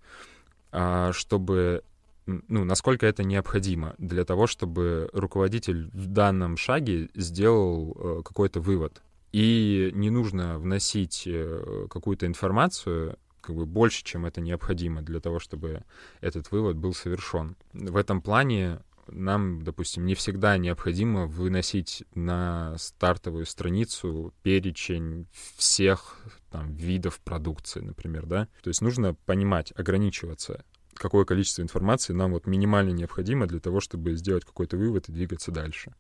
[0.73, 1.83] а, чтобы
[2.27, 9.01] ну, насколько это необходимо для того, чтобы руководитель в данном шаге сделал э, какой-то вывод.
[9.33, 15.39] И не нужно вносить э, какую-то информацию как бы больше, чем это необходимо для того,
[15.39, 15.83] чтобы
[16.21, 17.57] этот вывод был совершен.
[17.73, 26.19] В этом плане нам, допустим, не всегда необходимо выносить на стартовую страницу перечень всех
[26.51, 28.49] там, видов продукции, например, да.
[28.63, 30.65] То есть нужно понимать, ограничиваться,
[30.95, 35.51] какое количество информации нам вот минимально необходимо для того, чтобы сделать какой-то вывод и двигаться
[35.51, 35.95] дальше.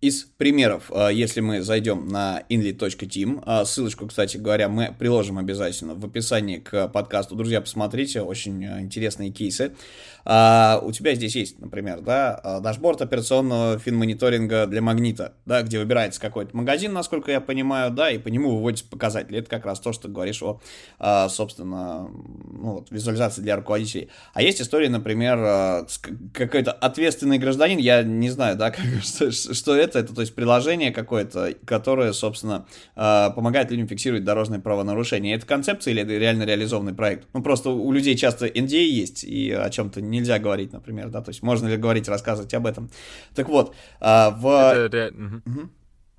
[0.00, 5.94] Из примеров, а, если мы зайдем на inly.team, а, ссылочку, кстати говоря, мы приложим обязательно
[5.94, 7.36] в описании к подкасту.
[7.36, 9.74] Друзья, посмотрите, очень а, интересные кейсы.
[10.22, 16.54] У тебя здесь есть, например, да, дашборд операционного финмониторинга для магнита, да, где выбирается какой-то
[16.54, 19.38] магазин, насколько я понимаю, да, и по нему выводятся показатели.
[19.38, 24.10] Это как раз то, что ты говоришь о, собственно, ну, вот, визуализации для руководителей.
[24.34, 25.86] А есть история, например,
[26.34, 30.92] какой-то ответственный гражданин, я не знаю, да, как, что, что это, это, то есть приложение
[30.92, 35.34] какое-то, которое, собственно, а, помогает людям фиксировать дорожные правонарушения.
[35.34, 37.26] Это концепция или это реально реализованный проект?
[37.32, 41.30] Ну, просто у людей часто NDA есть, и о чем-то нельзя говорить, например, да, то
[41.30, 42.90] есть можно ли говорить, рассказывать об этом.
[43.34, 44.46] Так вот, а, в...
[44.46, 45.08] Это ре...
[45.10, 45.70] угу.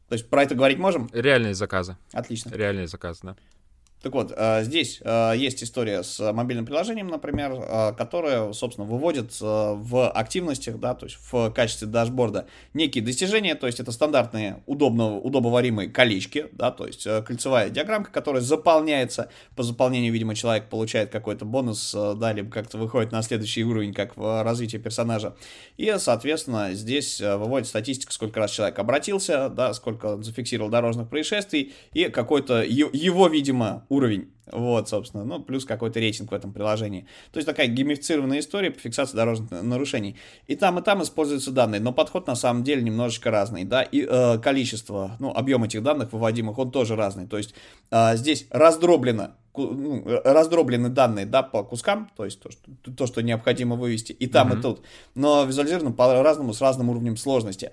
[0.10, 1.10] То есть про это говорить можем?
[1.14, 1.96] Реальные заказы.
[2.12, 2.54] Отлично.
[2.54, 3.36] Реальные заказы, да.
[4.02, 9.40] Так вот, э, здесь э, есть история с мобильным приложением, например, э, которое, собственно, выводит
[9.40, 15.18] в активностях, да, то есть в качестве дашборда некие достижения, то есть это стандартные удобно,
[15.18, 21.46] удобоваримые колечки, да, то есть кольцевая диаграммка, которая заполняется, по заполнению, видимо, человек получает какой-то
[21.46, 25.36] бонус, да, либо как-то выходит на следующий уровень, как в развитии персонажа,
[25.78, 31.74] и, соответственно, здесь выводит статистика, сколько раз человек обратился, да, сколько он зафиксировал дорожных происшествий,
[31.94, 34.32] и какой-то его, видимо, уровень.
[34.52, 37.08] Вот, собственно, ну, плюс какой-то рейтинг в этом приложении.
[37.32, 40.18] То есть такая геймифицированная история по фиксации дорожных нарушений.
[40.48, 44.06] И там, и там используются данные, но подход на самом деле немножечко разный, да, и
[44.08, 47.28] э, количество, ну, объем этих данных выводимых, он тоже разный.
[47.28, 47.54] То есть
[47.92, 53.22] э, здесь раздроблено ну, раздроблены данные, да, по кускам, то есть то, что, то, что
[53.22, 54.60] необходимо вывести и там, mm-hmm.
[54.60, 54.82] и тут,
[55.16, 57.72] но визуализировано по-разному, с разным уровнем сложности.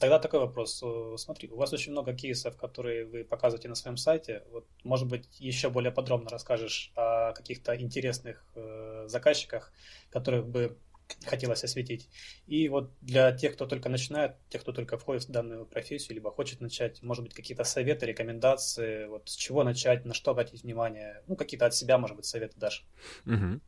[0.00, 0.82] Тогда такой вопрос.
[1.16, 4.44] Смотри, у вас очень много кейсов, которые вы показываете на своем сайте.
[4.52, 9.70] Вот, может быть, еще более более подробно расскажешь о каких-то интересных э, заказчиках,
[10.10, 10.78] которых бы
[11.26, 12.08] хотелось осветить.
[12.46, 16.30] И вот для тех, кто только начинает, тех, кто только входит в данную профессию, либо
[16.30, 21.22] хочет начать, может быть, какие-то советы, рекомендации, вот с чего начать, на что обратить внимание,
[21.26, 22.86] ну, какие-то от себя, может быть, советы дашь.
[23.26, 23.60] Угу.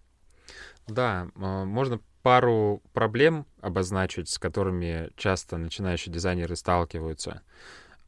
[0.88, 7.42] Да, а, можно пару проблем обозначить, с которыми часто начинающие дизайнеры сталкиваются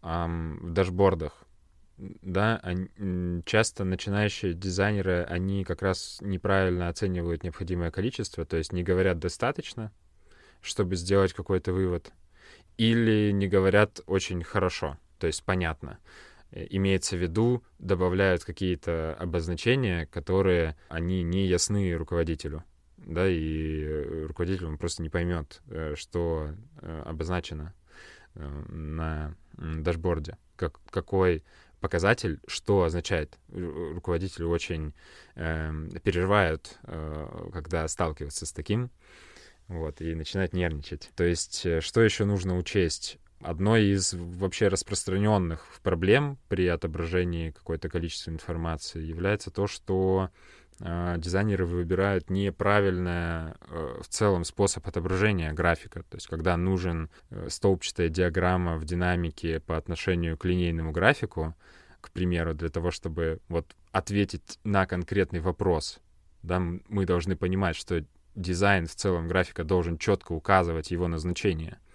[0.01, 1.48] в дашбордах.
[1.99, 8.85] Да, они, часто начинающие дизайнеры, они как раз неправильно оценивают необходимое количество, то есть не
[8.85, 9.93] говорят достаточно,
[10.61, 12.13] чтобы сделать какой-то вывод,
[12.77, 15.99] или не говорят очень хорошо, то есть понятно.
[16.53, 22.65] Э, имеется в виду, добавляют какие-то обозначения, которые они не ясны руководителю
[23.09, 26.51] да, и э, руководитель он просто не поймет, э, что
[27.05, 27.75] обозначено
[28.35, 31.43] на дашборде, как, какой
[31.81, 33.39] показатель, что означает.
[33.49, 34.95] Руководители очень
[35.35, 38.91] э, переживают, э, когда сталкиваются с таким,
[39.69, 41.11] вот, и начинают нервничать.
[41.15, 43.19] То есть, что еще нужно учесть?
[43.41, 51.67] Одной из вообще распространенных проблем при отображении какой-то количества информации является то, что э, дизайнеры
[51.67, 56.05] выбирают неправильный э, в целом способ отображения графика.
[56.05, 61.55] То есть когда нужен э, столбчатая диаграмма в динамике по отношению к линейному графику,
[62.01, 65.99] к примеру, для того, чтобы вот ответить на конкретный вопрос,
[66.43, 68.05] да, мы должны понимать, что
[68.37, 71.79] дизайн в целом графика должен четко указывать его назначение—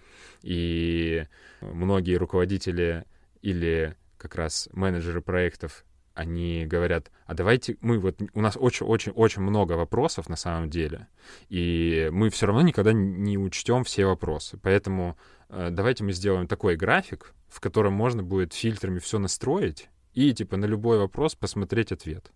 [0.43, 1.26] и
[1.62, 3.06] многие руководители
[3.41, 9.73] или как раз менеджеры проектов, они говорят, а давайте мы вот у нас очень-очень-очень много
[9.73, 11.08] вопросов на самом деле,
[11.49, 14.60] и мы все равно никогда не учтем все вопросы.
[14.62, 15.17] Поэтому
[15.49, 20.58] э, давайте мы сделаем такой график, в котором можно будет фильтрами все настроить и типа
[20.58, 22.32] на любой вопрос посмотреть ответ.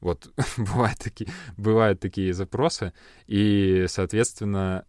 [0.00, 2.92] Вот бывают такие, бывают такие запросы,
[3.26, 4.84] и, соответственно,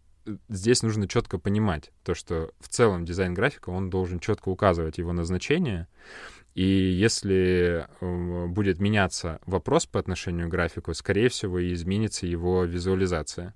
[0.48, 5.12] здесь нужно четко понимать то, что в целом дизайн графика, он должен четко указывать его
[5.12, 5.88] назначение,
[6.54, 12.64] и если э, будет меняться вопрос по отношению к графику, скорее всего, и изменится его
[12.64, 13.54] визуализация.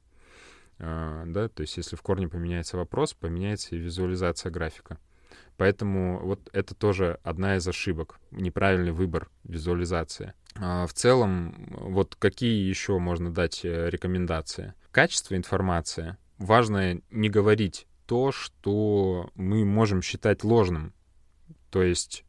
[0.78, 4.98] А, да, то есть если в корне поменяется вопрос, поменяется и визуализация графика.
[5.56, 10.34] Поэтому вот это тоже одна из ошибок, неправильный выбор визуализации.
[10.54, 14.74] А в целом, вот какие еще можно дать э, рекомендации?
[14.90, 20.92] Качество информации важно не говорить то, что мы можем считать ложным.
[21.70, 22.24] То есть,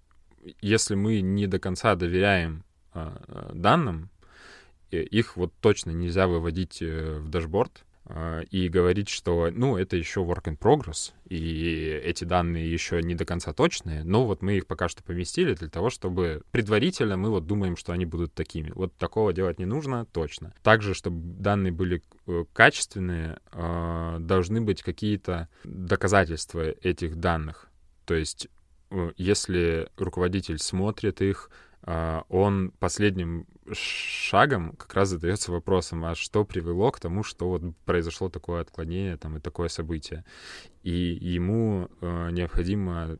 [0.61, 4.09] если мы не до конца доверяем э, данным,
[4.91, 10.21] их вот точно нельзя выводить э, в дашборд, а, и говорить, что, ну, это еще
[10.21, 14.65] work in progress, и эти данные еще не до конца точные, но вот мы их
[14.65, 18.71] пока что поместили для того, чтобы предварительно мы вот думаем, что они будут такими.
[18.73, 20.53] Вот такого делать не нужно, точно.
[20.63, 27.67] Также, чтобы данные были э, качественные, а, должны быть какие-то доказательства этих данных.
[28.05, 28.47] То есть,
[29.17, 31.49] если руководитель смотрит их,
[31.89, 37.61] а, он последним шагом как раз задается вопросом, а что привело к тому, что вот
[37.85, 40.25] произошло такое отклонение там и такое событие.
[40.83, 43.17] И ему э, необходимо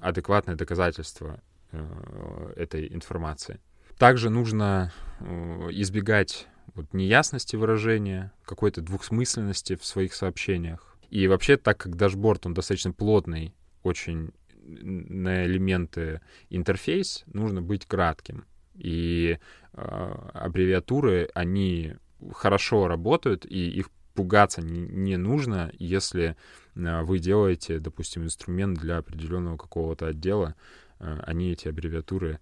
[0.00, 3.60] адекватное доказательство э, этой информации.
[3.98, 5.24] Также нужно э,
[5.72, 10.96] избегать вот, неясности выражения, какой-то двухсмысленности в своих сообщениях.
[11.10, 14.32] И вообще, так как дашборд, он достаточно плотный, очень
[14.66, 18.44] на элементы интерфейс, нужно быть кратким.
[18.74, 19.38] И
[19.72, 21.94] э, аббревиатуры, они
[22.32, 26.36] хорошо работают, и их пугаться не, не нужно, если
[26.74, 30.54] э, вы делаете, допустим, инструмент для определенного какого-то отдела,
[30.98, 32.40] э, они эти аббревиатуры,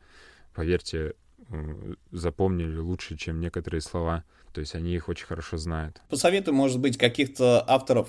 [0.54, 1.14] поверьте,
[1.50, 4.24] э, запомнили лучше, чем некоторые слова.
[4.52, 6.00] То есть они их очень хорошо знают.
[6.08, 8.08] Посоветуй, может быть, каких-то авторов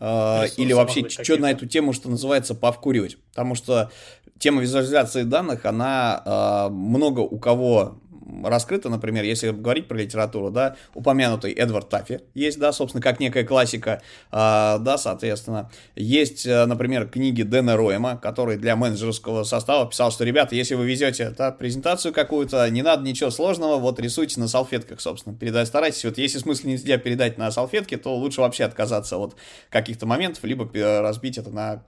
[0.00, 3.16] Uh, или вообще что на эту тему, что называется, повкуривать.
[3.30, 3.90] Потому что
[4.38, 8.00] тема визуализации данных, она uh, много у кого
[8.42, 13.44] раскрыто, например, если говорить про литературу, да, упомянутый Эдвард Таффи есть, да, собственно, как некая
[13.44, 14.36] классика, э,
[14.80, 15.70] да, соответственно.
[15.96, 20.86] Есть, э, например, книги Дэна Роема, который для менеджерского состава писал, что, ребята, если вы
[20.86, 26.04] везете да, презентацию какую-то, не надо ничего сложного, вот рисуйте на салфетках, собственно, передать старайтесь.
[26.04, 29.36] Вот если смысл нельзя передать на салфетке, то лучше вообще отказаться от
[29.70, 30.68] каких-то моментов, либо
[31.00, 31.82] разбить это на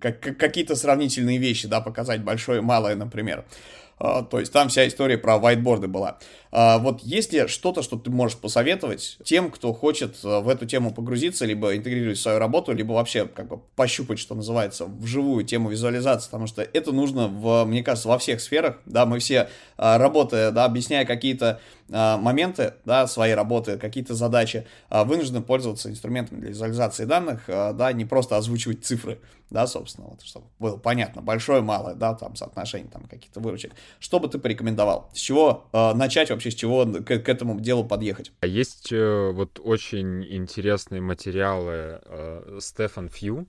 [0.00, 3.36] какие-то сравнительные вещи, да, показать большое и малое, например.
[3.36, 6.18] А, то есть там вся история про whiteboard была.
[6.52, 10.66] А, вот есть ли что-то, что ты можешь посоветовать тем, кто хочет а, в эту
[10.66, 15.44] тему погрузиться, либо интегрировать в свою работу, либо вообще как бы пощупать, что называется, вживую
[15.44, 19.48] тему визуализации, потому что это нужно, в, мне кажется, во всех сферах, да, мы все,
[19.76, 27.04] работая, да, объясняя какие-то моменты, да, своей работы, какие-то задачи, вынуждены пользоваться инструментами для визуализации
[27.04, 29.20] данных, да, не просто озвучивать цифры,
[29.50, 33.72] да, собственно, вот, чтобы было понятно, большое, малое, да, там, соотношение, там, каких-то выручек.
[34.00, 35.10] Что бы ты порекомендовал?
[35.14, 38.32] С чего э, начать вообще, с чего к, к этому делу подъехать?
[38.40, 42.00] А есть э, вот очень интересные материалы.
[42.04, 43.46] Э, Стефан Фью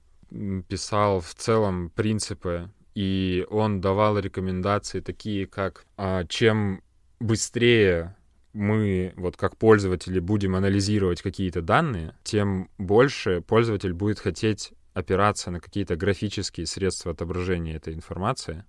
[0.68, 6.84] писал в целом принципы, и он давал рекомендации такие, как э, чем
[7.20, 8.16] быстрее
[8.58, 15.60] мы, вот как пользователи, будем анализировать какие-то данные, тем больше пользователь будет хотеть опираться на
[15.60, 18.66] какие-то графические средства отображения этой информации,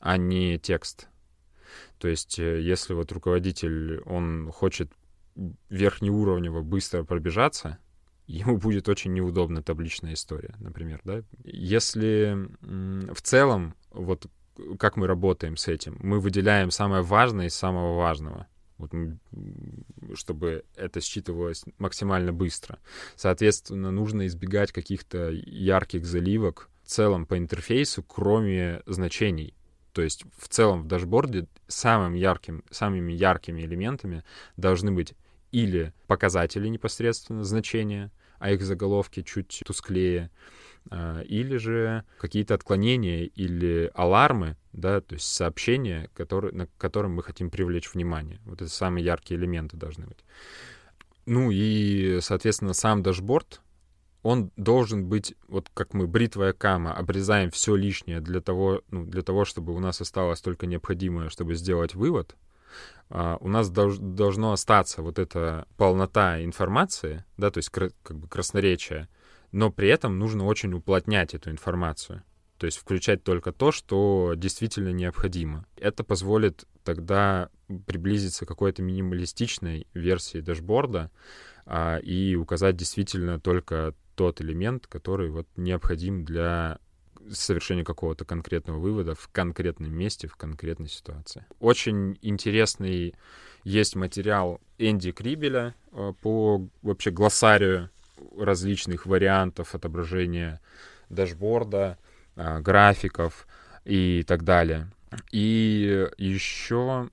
[0.00, 1.08] а не текст.
[1.98, 4.90] То есть, э, если вот руководитель, он хочет
[5.70, 7.78] верхнеуровнево быстро пробежаться,
[8.26, 11.22] ему будет очень неудобна табличная история, например, да.
[11.44, 14.26] Если в целом, вот
[14.78, 18.48] как мы работаем с этим, мы выделяем самое важное из самого важного
[18.82, 22.78] вот, чтобы это считывалось максимально быстро.
[23.16, 29.54] Соответственно, нужно избегать каких-то ярких заливок в целом по интерфейсу, кроме значений.
[29.92, 34.24] То есть в целом в дашборде самым ярким, самыми яркими элементами
[34.56, 35.14] должны быть
[35.50, 40.30] или показатели непосредственно, значения, а их заголовки чуть тусклее,
[40.90, 47.50] или же какие-то отклонения или алармы, да, то есть сообщения, которые, на которым мы хотим
[47.50, 48.40] привлечь внимание.
[48.44, 50.24] Вот это самые яркие элементы должны быть.
[51.26, 53.60] Ну и, соответственно, сам дашборд,
[54.22, 59.22] он должен быть, вот как мы бритвой Оккама, обрезаем все лишнее для того, ну, для
[59.22, 62.36] того, чтобы у нас осталось только необходимое, чтобы сделать вывод,
[63.10, 68.26] Uh, у нас долж, должно остаться вот эта полнота информации, да, то есть как бы
[68.26, 69.06] красноречие,
[69.52, 72.22] но при этом нужно очень уплотнять эту информацию.
[72.58, 75.66] То есть включать только то, что действительно необходимо.
[75.76, 77.50] Это позволит тогда
[77.86, 81.10] приблизиться к какой-то минималистичной версии дашборда
[81.66, 86.78] а, и указать действительно только тот элемент, который вот необходим для
[87.30, 91.44] совершения какого-то конкретного вывода в конкретном месте, в конкретной ситуации.
[91.60, 93.14] Очень интересный
[93.64, 97.90] есть материал Энди Крибеля а, по вообще глоссарию
[98.36, 100.60] различных вариантов отображения
[101.08, 101.98] дашборда,
[102.36, 103.46] а, графиков
[103.84, 104.90] и так далее.
[105.30, 107.10] И еще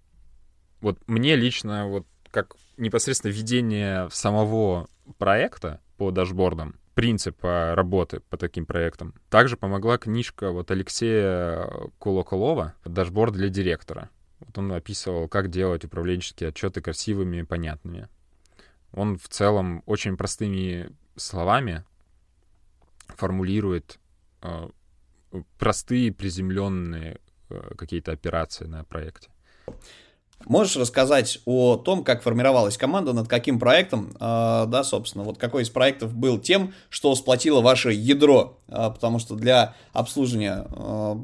[0.81, 4.87] вот мне лично вот как непосредственно ведение самого
[5.17, 9.13] проекта по дашбордам, принципа работы по таким проектам.
[9.29, 14.09] Также помогла книжка вот Алексея Кулоколова «Дашборд для директора».
[14.39, 18.07] Вот он описывал, как делать управленческие отчеты красивыми и понятными.
[18.93, 21.83] Он в целом очень простыми словами
[23.07, 23.99] формулирует
[24.41, 24.69] э,
[25.57, 27.19] простые приземленные
[27.49, 29.29] э, какие-то операции на проекте.
[30.45, 35.63] Можешь рассказать о том, как формировалась команда, над каким проектом, э, да, собственно, вот какой
[35.63, 41.15] из проектов был тем, что сплотило ваше ядро, э, потому что для обслуживания э,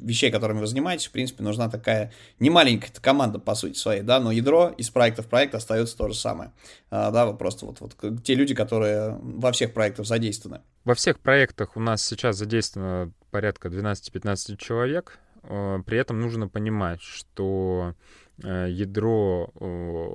[0.00, 4.30] вещей, которыми вы занимаетесь, в принципе, нужна такая немаленькая команда, по сути своей, да, но
[4.30, 6.52] ядро из проекта в проект остается то же самое,
[6.90, 10.60] э, да, вы просто вот, вот те люди, которые во всех проектах задействованы.
[10.84, 17.94] Во всех проектах у нас сейчас задействовано порядка 12-15 человек, при этом нужно понимать, что
[18.38, 19.52] ядро,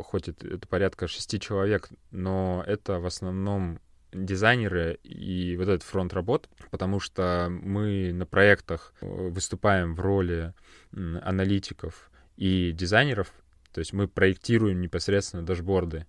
[0.05, 3.79] хоть это порядка шести человек, но это в основном
[4.11, 10.53] дизайнеры и вот этот фронт работ, потому что мы на проектах э, выступаем в роли
[10.91, 13.31] аналитиков и дизайнеров,
[13.71, 16.07] то есть мы проектируем непосредственно дашборды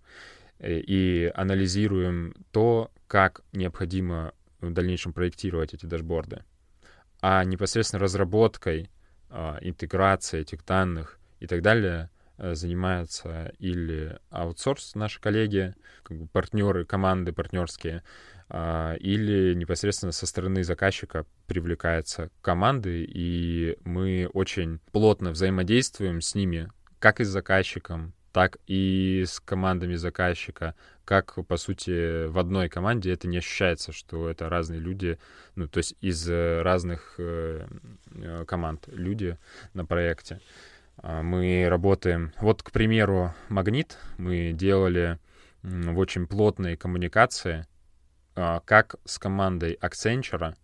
[0.59, 6.45] э, и анализируем то, как необходимо в дальнейшем проектировать эти дашборды.
[7.21, 8.91] А непосредственно разработкой,
[9.29, 16.27] а, интеграцией этих данных и так далее э, занимаются или аутсорс наши коллеги, как бы
[16.29, 18.03] партнеры, команды партнерские,
[18.53, 26.69] а, или непосредственно со стороны заказчика привлекаются команды, и мы очень плотно взаимодействуем с ними,
[26.99, 30.75] как и с заказчиком, так и с командами заказчика,
[31.05, 35.19] как, по сути, в одной команде это не ощущается, что это разные люди,
[35.55, 37.67] ну, то есть из разных э,
[38.17, 39.39] э команд люди
[39.75, 40.41] на проекте.
[41.03, 45.19] А, мы работаем, вот, к примеру, «Магнит» мы делали
[45.63, 47.67] в очень плотной коммуникации
[48.35, 50.55] а, как с командой Accenture,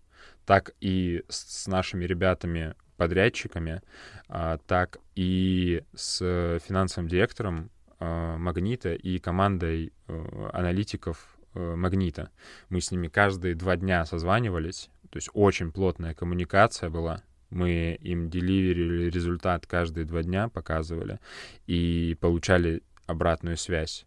[0.45, 3.83] так и с нашими ребятами подрядчиками,
[4.29, 6.19] а, так и с
[6.67, 12.29] финансовым директором Магнита и командой э, аналитиков э, Магнита.
[12.69, 17.23] Мы с ними каждые два дня созванивались, то есть очень плотная коммуникация была.
[17.51, 21.21] Мы им деливерили результат каждые два дня, показывали
[21.67, 24.07] и получали обратную связь.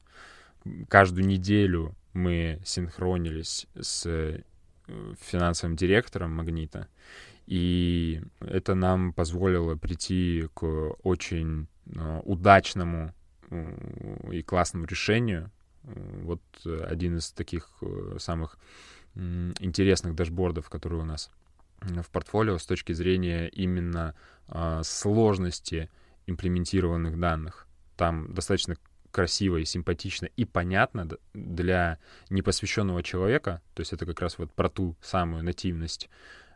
[0.90, 4.42] Каждую неделю мы синхронились с э,
[5.22, 6.88] финансовым директором Магнита,
[7.48, 10.64] и это нам позволило прийти к
[11.04, 11.68] очень
[12.24, 13.14] удачному
[14.32, 15.50] и классному решению.
[15.84, 18.60] Вот один из таких э, самых
[19.16, 21.32] интересных дашбордов, которые у нас
[21.82, 24.16] в портфолио с точки зрения именно
[24.48, 25.90] а, сложности
[26.28, 27.68] имплементированных данных.
[27.96, 28.76] Там достаточно
[29.12, 31.98] красиво и симпатично и понятно для
[32.30, 36.10] непосвященного человека, то есть это как раз вот про ту самую нативность,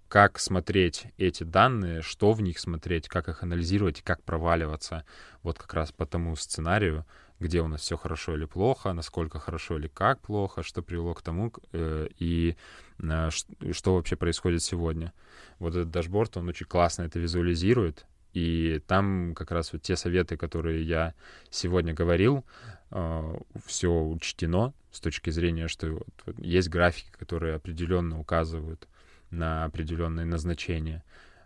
[0.07, 5.05] как смотреть эти данные, что в них смотреть, как их анализировать как проваливаться
[5.41, 7.05] вот как раз по тому сценарию,
[7.44, 11.22] где у нас все хорошо или плохо, насколько хорошо или как плохо, что привело к
[11.22, 12.56] тому э, и
[13.00, 13.30] э,
[13.72, 15.12] что вообще происходит сегодня.
[15.60, 20.38] Вот этот дашборд, он очень классно это визуализирует, и там как раз вот те советы,
[20.38, 21.14] которые я
[21.50, 22.46] сегодня говорил,
[22.91, 23.36] э,
[23.66, 26.02] все учтено с точки зрения, что
[26.38, 28.88] есть графики, которые определенно указывают
[29.32, 31.04] на определенные назначения.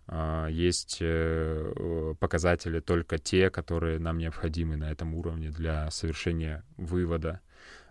[0.08, 7.42] А, есть э, показатели только те, которые нам необходимы на этом уровне для совершения вывода.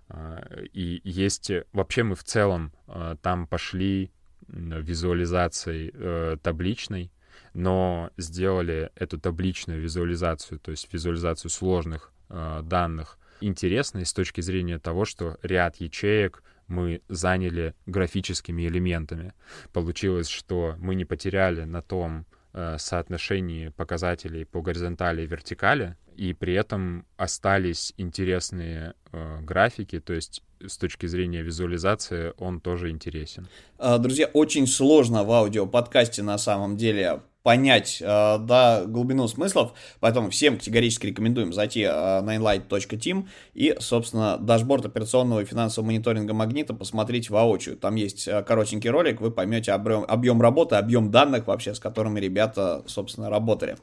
[0.09, 0.43] А,
[0.73, 1.51] и есть...
[1.73, 4.11] Вообще мы в целом а, там пошли
[4.49, 7.11] визуализацией э, табличной,
[7.53, 15.05] но сделали эту табличную визуализацию, то есть визуализацию сложных данных, интересной с точки зрения того,
[15.05, 19.33] что ряд ячеек— мы заняли графическими элементами.
[19.73, 26.33] Получилось, что мы не потеряли на том э, соотношении показателей по горизонтали и вертикали, и
[26.33, 33.47] при этом остались интересные э, графики, то есть с точки зрения визуализации он тоже интересен.
[33.79, 40.31] А, друзья, очень сложно в аудиоподкасте на самом деле понять, э, да, глубину смыслов, поэтому
[40.31, 46.75] всем категорически рекомендуем зайти э, на inlight.team и, собственно, дашборд операционного и финансового мониторинга Магнита
[46.75, 47.77] посмотреть воочию.
[47.77, 52.19] Там есть э, коротенький ролик, вы поймете объем, объем работы, объем данных вообще, с которыми
[52.19, 53.77] ребята, собственно, работали.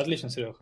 [0.00, 0.56] Отлично, Серег.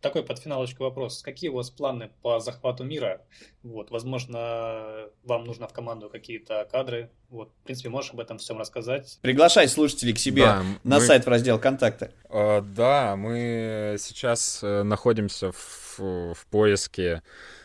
[0.00, 1.22] Такой под финалочку вопрос.
[1.22, 3.20] Какие у вас планы по захвату мира?
[3.62, 7.10] Вот, возможно, вам нужно в команду какие-то кадры.
[7.28, 9.18] Вот, в принципе, можешь об этом всем рассказать.
[9.20, 11.00] Приглашай слушателей к себе да, на мы...
[11.02, 12.12] сайт в раздел «Контакты».
[12.30, 17.22] Uh, да, мы сейчас э, находимся в, в поиске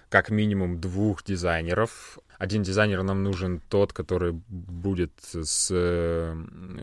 [0.09, 2.19] как минимум двух дизайнеров.
[2.37, 6.33] Один дизайнер нам нужен тот, который будет с э,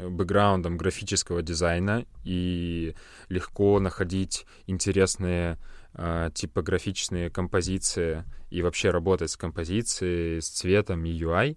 [0.08, 2.94] бэкграундом графического дизайна и
[3.28, 5.58] легко находить интересные
[5.94, 11.56] э, типографичные композиции и вообще работать с композицией, с цветом и UI.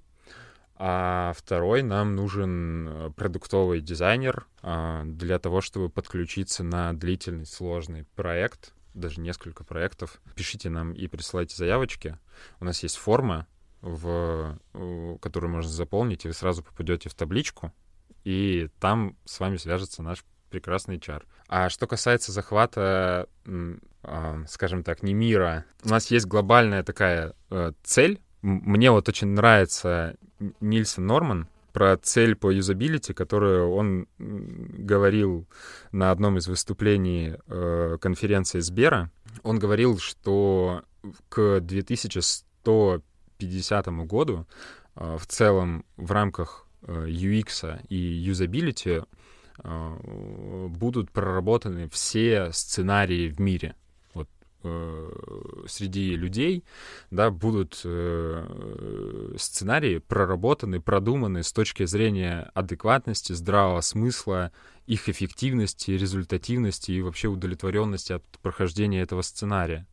[0.78, 4.46] А второй нам нужен э, продуктовый дизайнер
[5.06, 10.20] для того, чтобы подключиться на длительный сложный проект, даже несколько проектов.
[10.36, 12.18] Пишите нам и присылайте заявочки.
[12.60, 13.46] У нас есть форма,
[13.86, 14.58] в,
[15.22, 17.72] которую можно заполнить, и вы сразу попадете в табличку,
[18.24, 21.24] и там с вами свяжется наш прекрасный HR.
[21.48, 23.28] А что касается захвата,
[24.48, 28.20] скажем так, не мира, у нас есть глобальная такая э, цель.
[28.42, 30.16] Мне вот очень нравится
[30.60, 35.46] Нильсон Норман, про цель по юзабилити, которую он говорил
[35.92, 39.12] на одном из выступлений э, конференции Сбера.
[39.44, 40.84] Он говорил, что
[41.28, 41.60] к
[43.40, 44.46] 2150 году
[44.96, 49.02] э, в целом в рамках э, UX и юзабилити
[49.64, 53.76] э, будут проработаны все сценарии в мире
[54.64, 55.12] э,
[55.68, 56.64] среди людей,
[57.12, 57.76] да, будут
[59.38, 64.52] сценарии проработаны, продуманы с точки зрения адекватности, здравого смысла,
[64.88, 69.86] их эффективности, результативности и вообще удовлетворенности от прохождения этого сценария.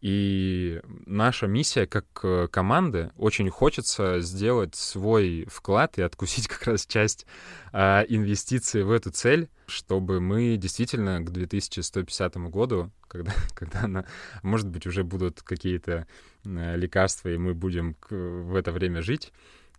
[0.00, 6.86] И наша миссия как э, команды очень хочется сделать свой вклад и откусить как раз
[6.86, 7.26] часть
[7.72, 14.04] э, инвестиций в эту цель, чтобы мы действительно к 2150 году, когда, когда она,
[14.42, 16.06] может быть, уже будут какие-то
[16.44, 19.32] э, лекарства, и мы будем к, в это время жить,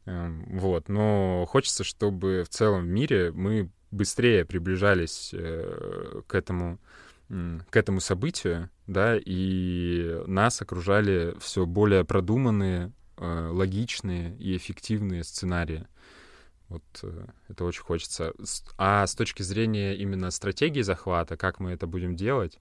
[0.05, 0.89] э, вот.
[0.89, 6.77] Но хочется, чтобы в целом мире мы быстрее приближались э, к этому
[7.29, 15.85] к этому событию, да, и нас окружали все более продуманные, э, логичные и эффективные сценарии.
[16.69, 18.33] Вот э, это очень хочется.
[18.77, 22.59] А с точки зрения именно стратегии захвата, как мы это будем делать,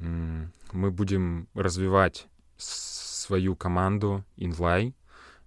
[0.00, 2.26] мы будем развивать
[2.56, 4.94] свою команду а,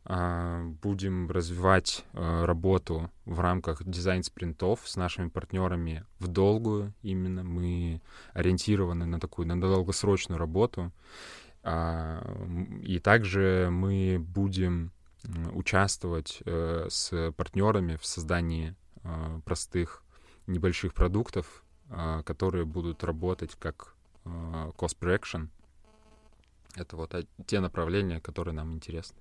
[0.06, 7.43] будем развивать э, работу в рамках дизайн-спринтов с нашими партнерами в долгую именно.
[7.43, 8.01] Мы
[8.34, 10.91] ориентированы на такую, на долгосрочную работу.
[11.64, 12.22] А,
[12.84, 14.91] и также мы будем
[15.53, 18.76] участвовать э, с партнерами в создании
[19.43, 20.03] простых
[20.47, 21.64] небольших продуктов,
[22.26, 23.93] которые будут работать как
[24.24, 25.49] cost per action.
[26.76, 27.14] Это вот
[27.45, 29.16] те направления, которые нам интересны.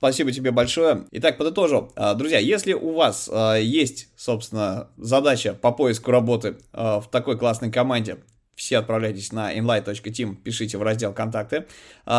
[0.00, 1.04] Спасибо тебе большое.
[1.10, 1.92] Итак, подытожу.
[1.94, 7.36] А, друзья, если у вас а, есть, собственно, задача по поиску работы а, в такой
[7.36, 8.16] классной команде,
[8.54, 11.66] все отправляйтесь на inlight.team, пишите в раздел «Контакты»,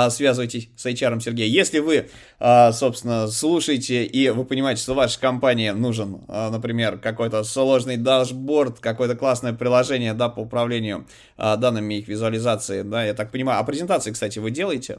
[0.10, 1.48] связывайтесь с HR Сергея.
[1.48, 2.10] Если вы,
[2.40, 9.54] собственно, слушаете и вы понимаете, что вашей компании нужен, например, какой-то сложный дашборд, какое-то классное
[9.54, 11.06] приложение да, по управлению
[11.38, 13.60] данными их визуализации, да, я так понимаю.
[13.60, 14.98] А презентации, кстати, вы делаете?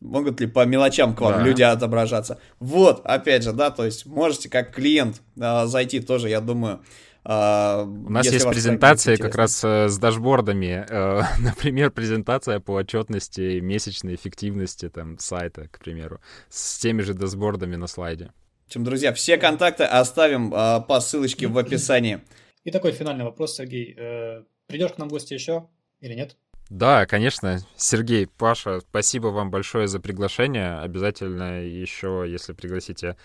[0.00, 1.42] Могут ли по мелочам к вам да.
[1.42, 2.38] люди отображаться.
[2.58, 6.80] Вот, опять же, да, то есть можете как клиент э, зайти тоже, я думаю.
[7.24, 10.86] Э, У нас есть презентация как раз э, с дашбордами.
[10.88, 17.76] Э, например, презентация по отчетности месячной эффективности там сайта, к примеру, с теми же дашбордами
[17.76, 18.32] на слайде.
[18.64, 22.20] В общем, друзья, все контакты оставим э, по ссылочке в описании.
[22.64, 23.94] И такой финальный вопрос, Сергей.
[23.96, 25.66] Э, придешь к нам в гости еще
[26.00, 26.36] или нет?
[26.70, 27.58] Да, конечно.
[27.76, 30.78] Сергей, Паша, спасибо вам большое за приглашение.
[30.78, 33.16] Обязательно еще, если пригласите,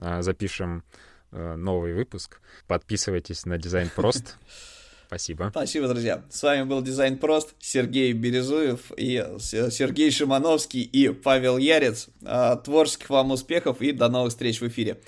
[0.00, 0.82] а, запишем
[1.30, 2.40] э, новый выпуск.
[2.66, 4.36] Подписывайтесь на Дизайн Прост.
[5.06, 5.48] Спасибо.
[5.50, 6.22] Спасибо, друзья.
[6.30, 12.08] С вами был Дизайн Прост, Сергей Березуев и Сергей Шимановский и Павел Ярец.
[12.24, 15.00] А, творческих вам успехов и до новых встреч в эфире.